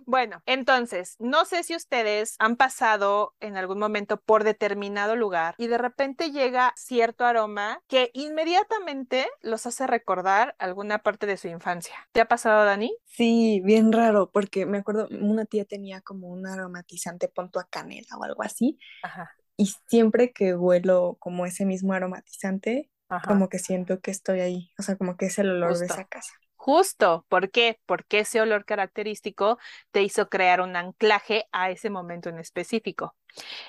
[0.06, 5.68] Bueno, entonces, no sé si ustedes han pasado en algún momento por determinado lugar y
[5.68, 11.96] de repente llega cierto aroma que inmediatamente los hace recordar alguna parte de su infancia.
[12.12, 12.96] ¿Te ha pasado, Dani?
[13.06, 18.18] Sí, bien raro, porque me acuerdo, una tía tenía como un aromatizante, punto a canela
[18.18, 18.80] o algo así.
[19.04, 19.32] Ajá.
[19.58, 22.92] Y siempre que huelo como ese mismo aromatizante,
[23.26, 26.06] como que siento que estoy ahí, o sea, como que es el olor de esa
[26.06, 26.34] casa.
[26.68, 27.80] Justo, ¿por qué?
[27.86, 29.58] Porque ese olor característico
[29.92, 33.16] te hizo crear un anclaje a ese momento en específico.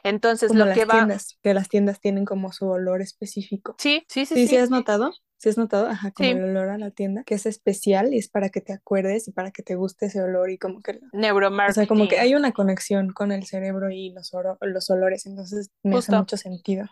[0.03, 0.95] Entonces, lo que va...
[0.95, 3.77] Tiendas, que las tiendas tienen como su olor específico.
[3.79, 4.35] Sí, sí, sí.
[4.35, 5.13] Sí, sí, has notado.
[5.37, 5.87] ¿Sí has notado?
[5.87, 8.73] Ajá, como el olor a la tienda, que es especial y es para que te
[8.73, 10.99] acuerdes y para que te guste ese olor y como que...
[11.13, 11.71] Neuromarketing.
[11.71, 15.71] O sea, como que hay una conexión con el cerebro y los, los olores, entonces
[15.85, 16.87] me hace mucho sentido.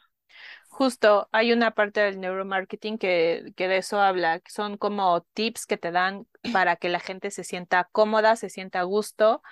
[0.78, 5.64] Justo, hay una parte del neuromarketing que, que de eso habla, que son como tips
[5.66, 9.42] que te dan para que la gente se sienta cómoda, se sienta a gusto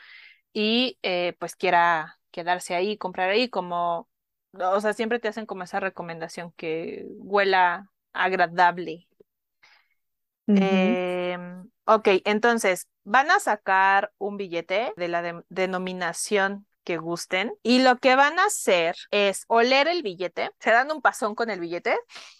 [0.53, 4.09] y eh, pues quiera quedarse ahí, comprar ahí, como,
[4.53, 9.09] o sea, siempre te hacen como esa recomendación que huela agradable.
[10.55, 17.99] Em, ok, entonces van a sacar un billete de la denominación que gusten y lo
[17.99, 21.99] que van a hacer es oler el billete, se dan un pasón con el billete.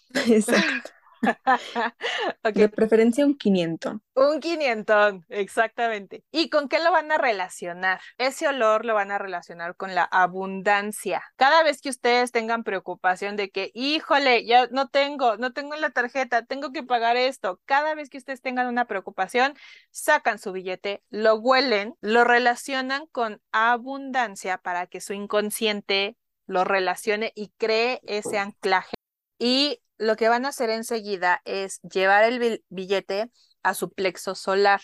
[0.13, 0.91] Exacto.
[2.53, 3.95] De preferencia un 500.
[4.15, 6.23] Un 500, exactamente.
[6.31, 7.99] ¿Y con qué lo van a relacionar?
[8.17, 11.23] Ese olor lo van a relacionar con la abundancia.
[11.35, 15.89] Cada vez que ustedes tengan preocupación de que, híjole, ya no tengo, no tengo la
[15.89, 19.53] tarjeta, tengo que pagar esto, cada vez que ustedes tengan una preocupación,
[19.91, 27.31] sacan su billete, lo huelen, lo relacionan con abundancia para que su inconsciente lo relacione
[27.35, 28.95] y cree ese anclaje
[29.39, 33.31] y lo que van a hacer enseguida es llevar el billete
[33.63, 34.81] a su plexo solar.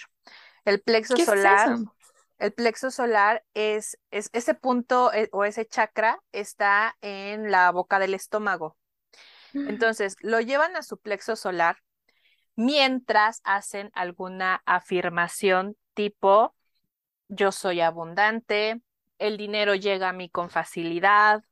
[0.66, 1.78] El plexo solar,
[2.38, 7.99] el plexo solar es, es ese punto eh, o ese chakra está en la boca
[7.99, 8.78] del estómago.
[9.53, 9.70] Mm.
[9.70, 11.78] Entonces, lo llevan a su plexo solar
[12.55, 16.55] mientras hacen alguna afirmación tipo
[17.32, 18.82] yo soy abundante,
[19.18, 21.43] el dinero llega a mí con facilidad,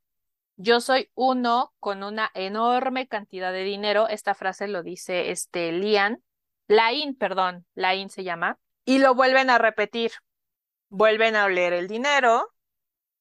[0.60, 4.10] yo soy uno con una enorme cantidad de dinero.
[4.10, 6.22] Esta frase lo dice este Lian,
[6.68, 10.12] Lain, perdón, Lain se llama, y lo vuelven a repetir.
[10.89, 12.53] Vuelven a oler el dinero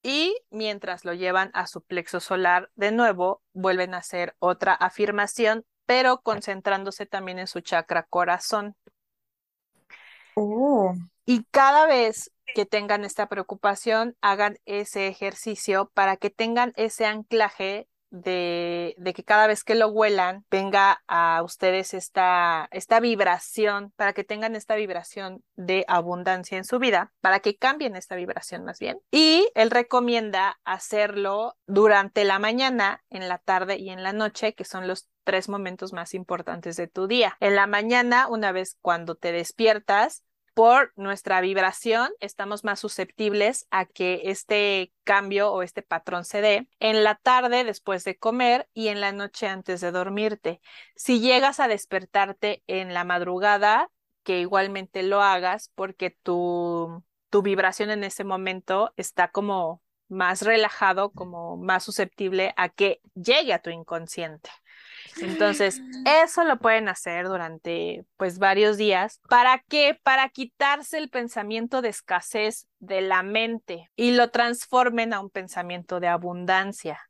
[0.03, 5.65] y mientras lo llevan a su plexo solar de nuevo, vuelven a hacer otra afirmación,
[5.87, 8.75] pero concentrándose también en su chakra corazón.
[10.35, 10.93] Oh.
[11.25, 17.89] Y cada vez que tengan esta preocupación, hagan ese ejercicio para que tengan ese anclaje
[18.11, 24.13] de, de, que cada vez que lo huelan venga a ustedes esta, esta vibración, para
[24.13, 28.79] que tengan esta vibración de abundancia en su vida, para que cambien esta vibración más
[28.79, 29.01] bien.
[29.11, 34.65] Y él recomienda hacerlo durante la mañana, en la tarde y en la noche, que
[34.65, 37.37] son los tres momentos más importantes de tu día.
[37.41, 40.25] En la mañana, una vez cuando te despiertas,
[40.59, 46.69] por nuestra vibración estamos más susceptibles a que este cambio o este patrón se dé
[46.81, 50.61] en la tarde después de comer y en la noche antes de dormirte.
[50.97, 53.89] Si llegas a despertarte en la madrugada,
[54.25, 61.13] que igualmente lo hagas porque tu, tu vibración en ese momento está como más relajado,
[61.13, 64.51] como más susceptible a que llegue a tu inconsciente.
[65.21, 69.21] Entonces, eso lo pueden hacer durante pues varios días.
[69.29, 69.99] ¿Para qué?
[70.03, 76.01] Para quitarse el pensamiento de escasez de la mente y lo transformen a un pensamiento
[76.01, 77.01] de abundancia.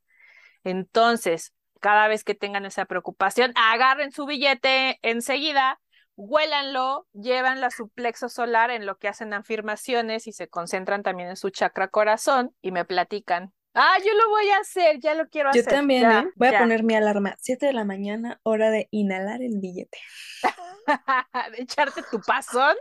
[0.63, 5.79] Entonces, cada vez que tengan esa preocupación, agarren su billete enseguida,
[6.15, 11.29] huélanlo, llévanlo a su plexo solar en lo que hacen afirmaciones y se concentran también
[11.29, 15.27] en su chakra corazón y me platican Ah, yo lo voy a hacer, ya lo
[15.29, 15.63] quiero hacer.
[15.63, 16.31] Yo también, ¿eh?
[16.35, 17.35] Voy a poner mi alarma.
[17.39, 19.99] 7 de la mañana, hora de inhalar el billete.
[21.51, 22.75] de echarte tu pasón.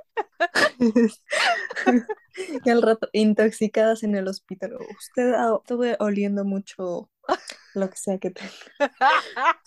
[2.64, 4.78] y al rato, intoxicadas en el hospital.
[4.98, 7.10] Usted estuve oliendo mucho
[7.74, 8.52] lo que sea que tenga.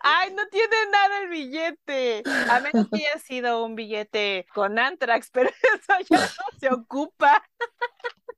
[0.00, 2.22] Ay, no tiene nada el billete.
[2.48, 7.42] A menos que haya sido un billete con Antrax, pero eso ya no se ocupa.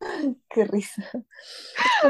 [0.49, 1.03] Qué risa.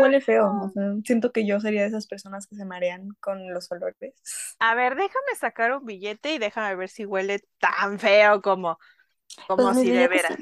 [0.00, 0.72] huele feo.
[1.04, 4.14] siento que yo sería de esas personas que se marean con los olores.
[4.58, 8.78] A ver, déjame sacar un billete y déjame ver si huele tan feo como,
[9.46, 10.38] como pues si de veras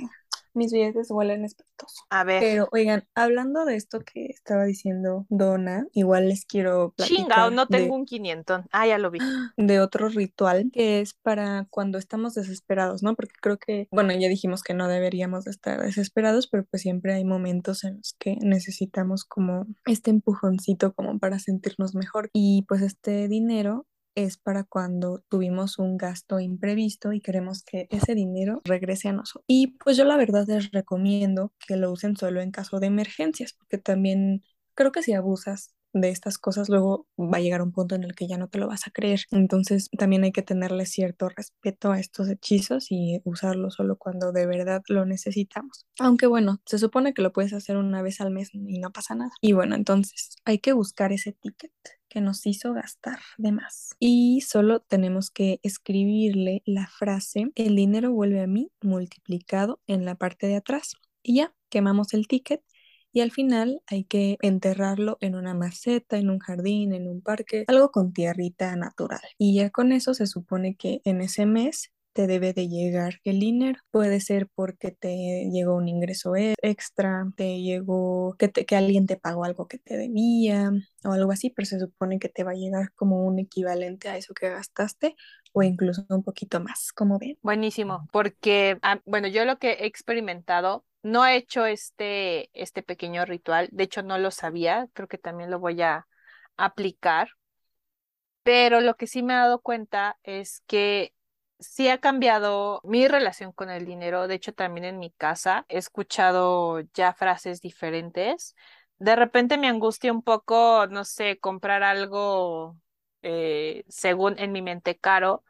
[0.54, 2.02] mis billetes huelen espantoso.
[2.10, 2.40] A ver.
[2.40, 7.18] Pero oigan, hablando de esto que estaba diciendo Donna, igual les quiero platicar.
[7.18, 8.62] Chingao, no tengo un 500.
[8.72, 9.18] Ah, ya lo vi.
[9.56, 13.14] De otro ritual que es para cuando estamos desesperados, ¿no?
[13.14, 17.24] Porque creo que, bueno, ya dijimos que no deberíamos estar desesperados, pero pues siempre hay
[17.24, 22.30] momentos en los que necesitamos como este empujoncito como para sentirnos mejor.
[22.32, 23.86] Y pues este dinero
[24.24, 29.44] es para cuando tuvimos un gasto imprevisto y queremos que ese dinero regrese a nosotros.
[29.46, 33.52] Y pues yo la verdad les recomiendo que lo usen solo en caso de emergencias,
[33.52, 34.42] porque también
[34.74, 38.14] creo que si abusas de estas cosas, luego va a llegar un punto en el
[38.14, 39.20] que ya no te lo vas a creer.
[39.30, 44.46] Entonces también hay que tenerle cierto respeto a estos hechizos y usarlo solo cuando de
[44.46, 45.86] verdad lo necesitamos.
[45.98, 49.14] Aunque bueno, se supone que lo puedes hacer una vez al mes y no pasa
[49.14, 49.30] nada.
[49.40, 51.72] Y bueno, entonces hay que buscar ese ticket
[52.08, 53.94] que nos hizo gastar de más.
[53.98, 60.14] Y solo tenemos que escribirle la frase, el dinero vuelve a mí multiplicado en la
[60.14, 60.94] parte de atrás.
[61.22, 62.62] Y ya, quemamos el ticket
[63.12, 67.64] y al final hay que enterrarlo en una maceta, en un jardín, en un parque,
[67.66, 69.20] algo con tierrita natural.
[69.38, 73.38] Y ya con eso se supone que en ese mes te debe de llegar el
[73.38, 73.80] dinero.
[73.92, 79.16] Puede ser porque te llegó un ingreso e-, extra, te llegó que, que alguien te
[79.16, 80.72] pagó algo que te debía
[81.04, 84.16] o algo así, pero se supone que te va a llegar como un equivalente a
[84.16, 85.14] eso que gastaste
[85.52, 87.38] o incluso un poquito más, como ven.
[87.40, 93.26] Buenísimo, porque, ah, bueno, yo lo que he experimentado no he hecho este, este pequeño
[93.26, 96.08] ritual, de hecho no lo sabía, creo que también lo voy a
[96.56, 97.28] aplicar,
[98.42, 101.12] pero lo que sí me he dado cuenta es que
[101.60, 104.28] sí ha cambiado mi relación con el dinero.
[104.28, 108.54] De hecho, también en mi casa he escuchado ya frases diferentes.
[108.98, 112.76] De repente me angustia un poco, no sé, comprar algo
[113.22, 115.44] eh, según en mi mente caro.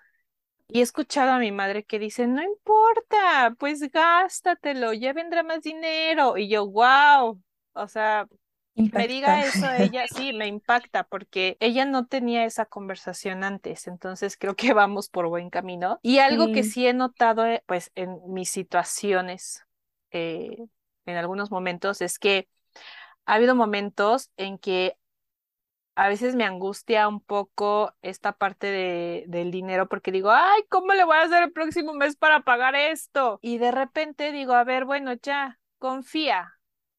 [0.69, 5.63] Y he escuchado a mi madre que dice, no importa, pues gástatelo, ya vendrá más
[5.63, 6.37] dinero.
[6.39, 7.43] Y yo, wow,
[7.73, 8.29] o sea,
[8.93, 14.37] me diga eso ella, sí, me impacta porque ella no tenía esa conversación antes, entonces
[14.37, 15.99] creo que vamos por buen camino.
[16.03, 19.67] Y algo que sí he notado, eh, pues, en mis situaciones,
[20.11, 20.57] eh,
[21.07, 22.49] en algunos momentos, es que
[23.27, 24.97] ha habido momentos en que
[25.97, 30.93] a veces me angustia un poco esta parte de, del dinero porque digo, ay, ¿cómo
[30.93, 33.41] le voy a hacer el próximo mes para pagar esto?
[33.43, 36.58] Y de repente digo, a ver, bueno, ya, confía,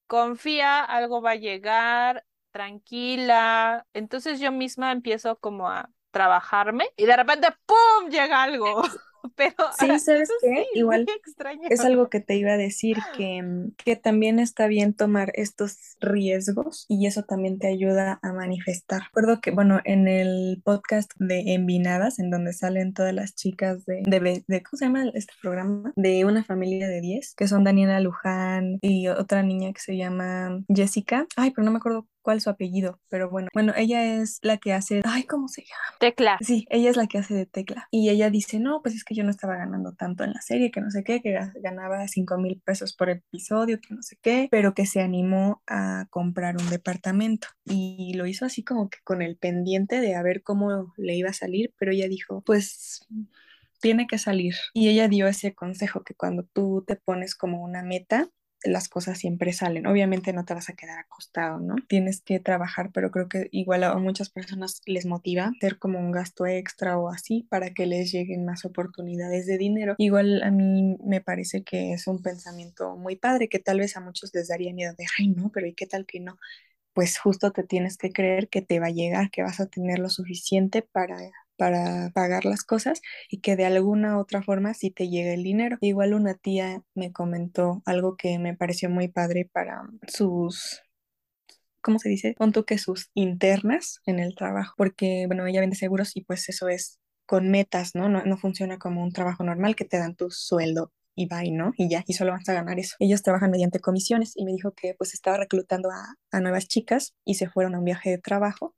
[0.10, 3.88] confía, algo va a llegar, tranquila.
[3.94, 8.84] Entonces yo misma empiezo como a trabajarme y de repente, ¡pum!, llega algo.
[9.36, 10.66] Pero sí, ¿sabes qué?
[10.74, 11.06] Igual
[11.70, 16.86] es algo que te iba a decir, que, que también está bien tomar estos riesgos
[16.88, 19.04] y eso también te ayuda a manifestar.
[19.04, 24.02] Recuerdo que, bueno, en el podcast de Envinadas, en donde salen todas las chicas de,
[24.06, 25.94] de, de ¿cómo se llama este programa?
[25.96, 30.64] De una familia de 10, que son Daniela Luján y otra niña que se llama
[30.68, 31.28] Jessica.
[31.36, 34.74] Ay, pero no me acuerdo cuál su apellido, pero bueno, bueno, ella es la que
[34.74, 35.98] hace, ay, ¿cómo se llama?
[36.00, 36.38] Tecla.
[36.42, 37.88] Sí, ella es la que hace de Tecla.
[37.92, 40.72] Y ella dice, no, pues es que yo no estaba ganando tanto en la serie,
[40.72, 44.48] que no sé qué, que ganaba 5 mil pesos por episodio, que no sé qué,
[44.52, 47.48] pero que se animó a comprar un departamento.
[47.66, 51.30] Y lo hizo así como que con el pendiente de a ver cómo le iba
[51.30, 53.06] a salir, pero ella dijo, pues
[53.80, 54.56] tiene que salir.
[54.74, 58.30] Y ella dio ese consejo que cuando tú te pones como una meta,
[58.64, 59.88] las cosas siempre salen.
[59.88, 61.76] Obviamente no te vas a quedar acostado, ¿no?
[61.88, 66.12] Tienes que trabajar, pero creo que igual a muchas personas les motiva hacer como un
[66.12, 69.96] gasto extra o así para que les lleguen más oportunidades de dinero.
[69.98, 74.02] Igual a mí me parece que es un pensamiento muy padre que tal vez a
[74.02, 76.38] muchos les daría miedo de, ay, no, pero ¿y qué tal que no?
[76.94, 80.00] Pues justo te tienes que creer que te va a llegar, que vas a tener
[80.00, 81.18] lo suficiente para
[81.60, 85.78] para pagar las cosas y que de alguna otra forma sí te llegue el dinero.
[85.82, 90.82] Igual una tía me comentó algo que me pareció muy padre para sus
[91.82, 92.36] ¿cómo se dice?
[92.38, 96.68] Punto que sus internas en el trabajo, porque, bueno, ella vende seguros y pues eso
[96.68, 98.10] es con metas, ¿no?
[98.10, 101.74] No, no funciona como un trabajo normal que te dan tu sueldo y y no,
[101.78, 102.96] y ya, y solo vas a ganar eso.
[103.00, 107.14] Ellos trabajan mediante comisiones y me dijo que pues estaba reclutando a, a nuevas chicas
[107.26, 108.74] y se fueron a un viaje de trabajo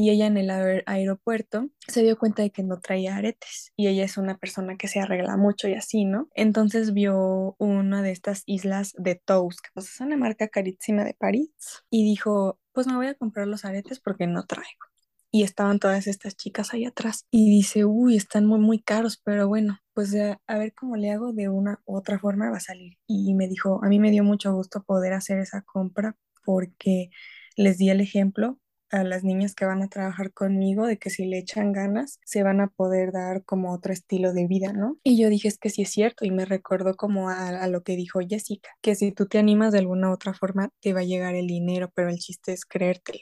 [0.00, 0.48] y ella en el
[0.86, 4.88] aeropuerto se dio cuenta de que no traía aretes y ella es una persona que
[4.88, 6.30] se arregla mucho y así, ¿no?
[6.34, 11.12] Entonces vio una de estas islas de Tous, que pues es una marca carísima de
[11.12, 11.50] París,
[11.90, 14.86] y dijo, pues me voy a comprar los aretes porque no traigo.
[15.30, 19.48] Y estaban todas estas chicas ahí atrás y dice, uy, están muy, muy caros, pero
[19.48, 22.96] bueno, pues a ver cómo le hago de una u otra forma va a salir.
[23.06, 27.10] Y me dijo, a mí me dio mucho gusto poder hacer esa compra porque
[27.54, 28.58] les di el ejemplo
[28.90, 32.42] a las niñas que van a trabajar conmigo de que si le echan ganas se
[32.42, 34.98] van a poder dar como otro estilo de vida, ¿no?
[35.02, 37.96] Y yo dije es que sí es cierto y me recordó como a, lo que
[37.96, 41.34] dijo Jessica, que si tú te animas de alguna otra forma te va a llegar
[41.34, 43.20] el dinero, pero el chiste es creértelo.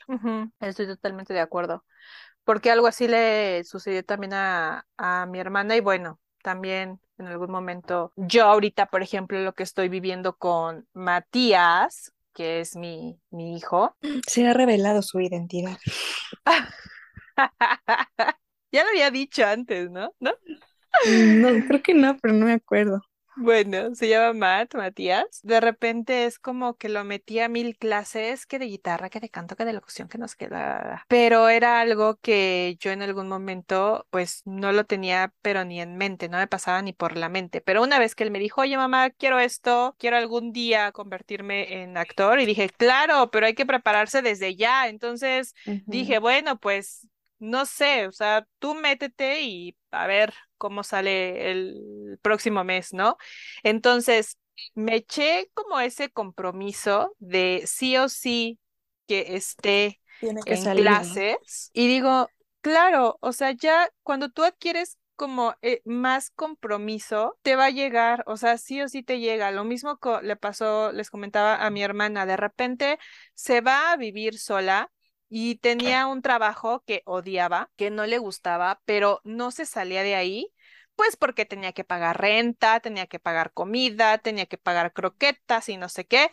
[0.61, 1.85] Estoy totalmente de acuerdo,
[2.45, 7.51] porque algo así le sucedió también a, a mi hermana y bueno, también en algún
[7.51, 13.57] momento yo ahorita, por ejemplo, lo que estoy viviendo con Matías, que es mi, mi
[13.57, 13.97] hijo.
[14.29, 15.77] Se ha revelado su identidad.
[18.73, 20.15] ya lo había dicho antes, ¿no?
[20.21, 20.31] ¿No?
[21.07, 23.03] No, creo que no, pero no me acuerdo.
[23.41, 25.41] Bueno, se llama Matt, Matías.
[25.43, 29.29] De repente es como que lo metí a mil clases, que de guitarra, que de
[29.29, 31.05] canto, que de locución, que nos queda.
[31.09, 35.97] Pero era algo que yo en algún momento, pues no lo tenía, pero ni en
[35.97, 37.61] mente, no me pasaba ni por la mente.
[37.61, 41.83] Pero una vez que él me dijo, oye mamá, quiero esto, quiero algún día convertirme
[41.83, 44.89] en actor, y dije, claro, pero hay que prepararse desde ya.
[44.89, 45.55] Entonces
[45.87, 47.07] dije, bueno, pues
[47.39, 51.77] no sé, o sea, tú métete y a ver cómo sale el
[52.23, 53.17] próximo mes, ¿no?
[53.63, 54.39] Entonces,
[54.75, 58.59] me eché como ese compromiso de sí o sí
[59.07, 60.01] que esté
[60.45, 67.39] en clases y digo, claro, o sea, ya cuando tú adquieres como eh, más compromiso,
[67.43, 69.51] te va a llegar, o sea, sí o sí te llega.
[69.51, 72.99] Lo mismo le pasó, les comentaba a mi hermana, de repente
[73.35, 74.93] se va a vivir sola
[75.29, 80.15] y tenía un trabajo que odiaba, que no le gustaba, pero no se salía de
[80.15, 80.53] ahí,
[80.99, 85.77] pues porque tenía que pagar renta, tenía que pagar comida, tenía que pagar croquetas y
[85.77, 86.31] no sé qué.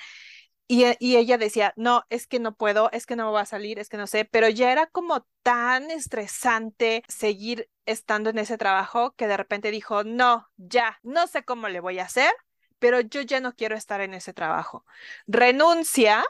[0.67, 3.41] Y, e, y, ella decía, no, es que no puedo, es que no me va
[3.41, 8.39] a salir, es que no sé, pero ya era como tan estresante seguir estando en
[8.39, 12.33] ese trabajo que de repente dijo, no, ya, no sé cómo le voy a hacer,
[12.79, 14.85] pero yo ya no quiero estar en ese trabajo.
[15.27, 16.25] Renuncia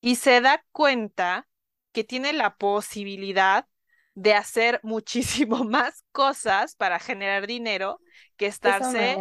[0.00, 1.48] y se da cuenta
[1.92, 3.66] que tiene la posibilidad
[4.16, 8.00] de hacer muchísimo más cosas para generar dinero
[8.36, 9.18] que estarse,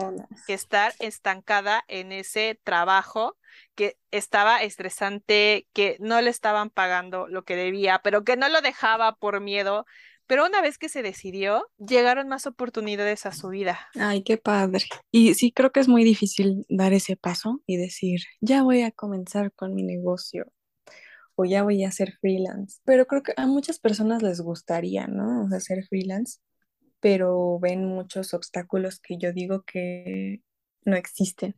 [0.47, 3.37] que estar estancada en ese trabajo
[3.75, 8.61] que estaba estresante, que no le estaban pagando lo que debía, pero que no lo
[8.61, 9.85] dejaba por miedo.
[10.27, 13.87] Pero una vez que se decidió, llegaron más oportunidades a su vida.
[13.95, 14.85] Ay, qué padre.
[15.11, 18.91] Y sí, creo que es muy difícil dar ese paso y decir, ya voy a
[18.91, 20.51] comenzar con mi negocio
[21.35, 22.79] o ya voy a ser freelance.
[22.85, 25.45] Pero creo que a muchas personas les gustaría, ¿no?
[25.45, 26.39] O sea, ser freelance,
[26.99, 30.41] pero ven muchos obstáculos que yo digo que
[30.85, 31.55] no existen.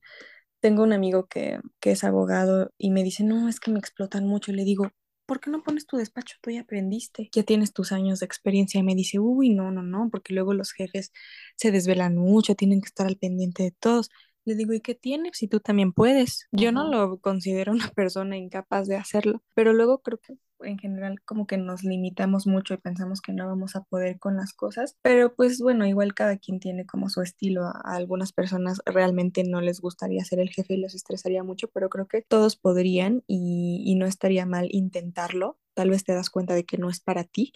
[0.59, 4.25] Tengo un amigo que, que es abogado y me dice, no, es que me explotan
[4.27, 4.51] mucho.
[4.51, 4.91] Y le digo,
[5.27, 6.37] ¿por qué no pones tu despacho?
[6.41, 8.79] Tú ya aprendiste, ya tienes tus años de experiencia.
[8.79, 11.11] Y me dice, uy, no, no, no, porque luego los jefes
[11.55, 14.09] se desvelan mucho, tienen que estar al pendiente de todos.
[14.47, 15.37] Le digo, ¿y qué tienes?
[15.37, 16.47] Si tú también puedes.
[16.53, 21.21] Yo no lo considero una persona incapaz de hacerlo, pero luego creo que en general
[21.25, 24.97] como que nos limitamos mucho y pensamos que no vamos a poder con las cosas,
[25.01, 27.65] pero pues bueno, igual cada quien tiene como su estilo.
[27.65, 31.89] A, algunas personas realmente no les gustaría ser el jefe y les estresaría mucho, pero
[31.89, 35.59] creo que todos podrían y, y no estaría mal intentarlo.
[35.73, 37.51] Tal vez te das cuenta de que no es para ti,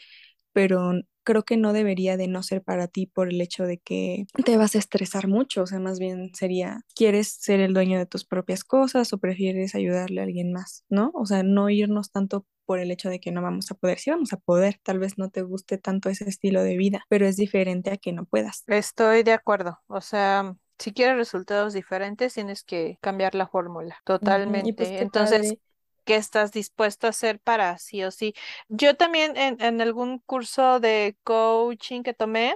[0.54, 0.94] pero
[1.24, 4.58] creo que no debería de no ser para ti por el hecho de que te
[4.58, 8.26] vas a estresar mucho, o sea, más bien sería, ¿quieres ser el dueño de tus
[8.26, 11.12] propias cosas o prefieres ayudarle a alguien más, ¿no?
[11.14, 14.10] O sea, no irnos tanto por el hecho de que no vamos a poder, sí
[14.10, 17.36] vamos a poder, tal vez no te guste tanto ese estilo de vida, pero es
[17.36, 18.64] diferente a que no puedas.
[18.68, 24.20] Estoy de acuerdo, o sea, si quieres resultados diferentes, tienes que cambiar la fórmula pues,
[24.20, 25.00] totalmente.
[25.00, 25.56] Entonces,
[26.04, 28.34] qué estás dispuesto a hacer para sí o sí.
[28.70, 32.56] Yo también en, algún curso de coaching que tomé,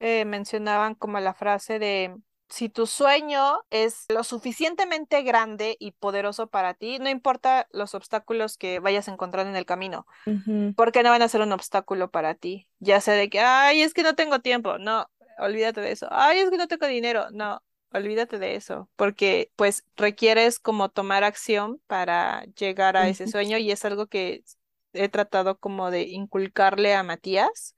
[0.00, 2.16] eh, mencionaban como la frase de,
[2.52, 8.58] si tu sueño es lo suficientemente grande y poderoso para ti, no importa los obstáculos
[8.58, 10.06] que vayas encontrando en el camino,
[10.76, 12.68] porque no van a ser un obstáculo para ti.
[12.78, 15.08] Ya sea de que, ay, es que no tengo tiempo, no,
[15.38, 16.08] olvídate de eso.
[16.10, 17.62] Ay, es que no tengo dinero, no,
[17.94, 23.70] olvídate de eso, porque pues requieres como tomar acción para llegar a ese sueño y
[23.70, 24.44] es algo que
[24.92, 27.74] he tratado como de inculcarle a Matías,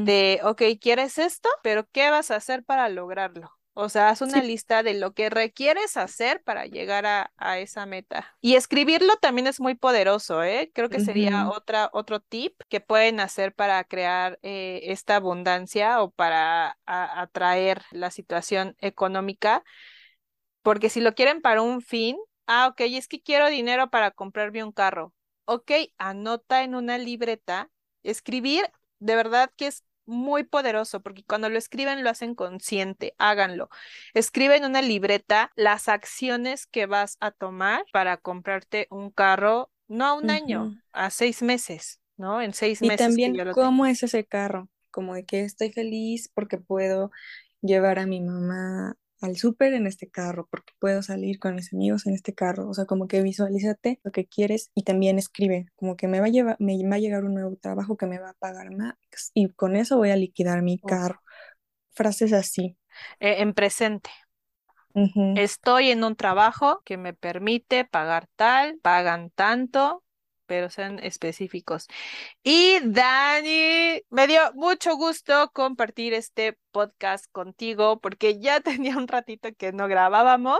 [0.00, 1.48] de, ok, ¿quieres esto?
[1.62, 3.50] Pero ¿qué vas a hacer para lograrlo?
[3.82, 8.36] O sea, haz una lista de lo que requieres hacer para llegar a, esa meta.
[8.42, 10.70] Y escribirlo también es muy poderoso, ¿eh?
[10.74, 16.10] Creo que sería otra, otro tip que pueden hacer para crear eh, esta abundancia o
[16.10, 19.64] para atraer la situación económica.
[20.60, 24.62] Porque si lo quieren para un fin, ah, ok, es que quiero dinero para comprarme
[24.62, 25.14] un carro.
[25.46, 27.70] Ok, anota en una libreta.
[28.02, 33.70] Escribir, de verdad que es muy poderoso porque cuando lo escriben lo hacen consciente, háganlo.
[34.12, 40.06] Escriben en una libreta las acciones que vas a tomar para comprarte un carro, no
[40.06, 42.42] a un año, a seis meses, ¿no?
[42.42, 42.94] En seis meses.
[42.94, 47.10] Y también cómo es ese carro, como de que estoy feliz porque puedo
[47.62, 52.06] llevar a mi mamá al súper en este carro, porque puedo salir con mis amigos
[52.06, 52.68] en este carro.
[52.68, 56.26] O sea, como que visualízate lo que quieres y también escribe, como que me va
[56.26, 58.94] a, llevar, me va a llegar un nuevo trabajo que me va a pagar más
[59.34, 61.22] y con eso voy a liquidar mi carro.
[61.92, 62.76] Frases así.
[63.18, 64.10] Eh, en presente.
[65.36, 70.02] Estoy en un trabajo que me permite pagar tal, pagan tanto,
[70.50, 71.86] pero sean específicos.
[72.42, 79.50] Y Dani, me dio mucho gusto compartir este podcast contigo porque ya tenía un ratito
[79.56, 80.58] que no grabábamos.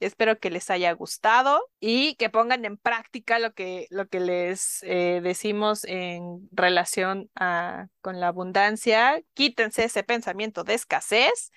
[0.00, 4.82] Espero que les haya gustado y que pongan en práctica lo que, lo que les
[4.82, 9.22] eh, decimos en relación a, con la abundancia.
[9.34, 11.52] Quítense ese pensamiento de escasez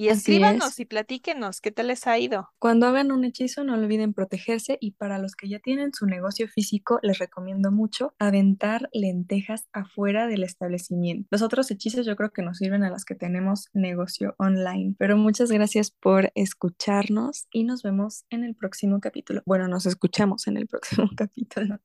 [0.00, 2.48] y escríbanos y platíquenos qué tal les ha ido.
[2.58, 6.48] Cuando hagan un hechizo no olviden protegerse y para los que ya tienen su negocio
[6.48, 11.28] físico les recomiendo mucho aventar lentejas afuera del establecimiento.
[11.30, 14.94] Los otros hechizos yo creo que nos sirven a las que tenemos negocio online.
[14.98, 19.42] Pero muchas gracias por escucharnos y nos vemos en el próximo capítulo.
[19.44, 21.78] Bueno, nos escuchamos en el próximo capítulo.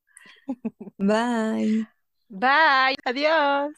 [0.98, 1.86] Bye.
[2.30, 2.96] Bye.
[3.04, 3.74] Adiós.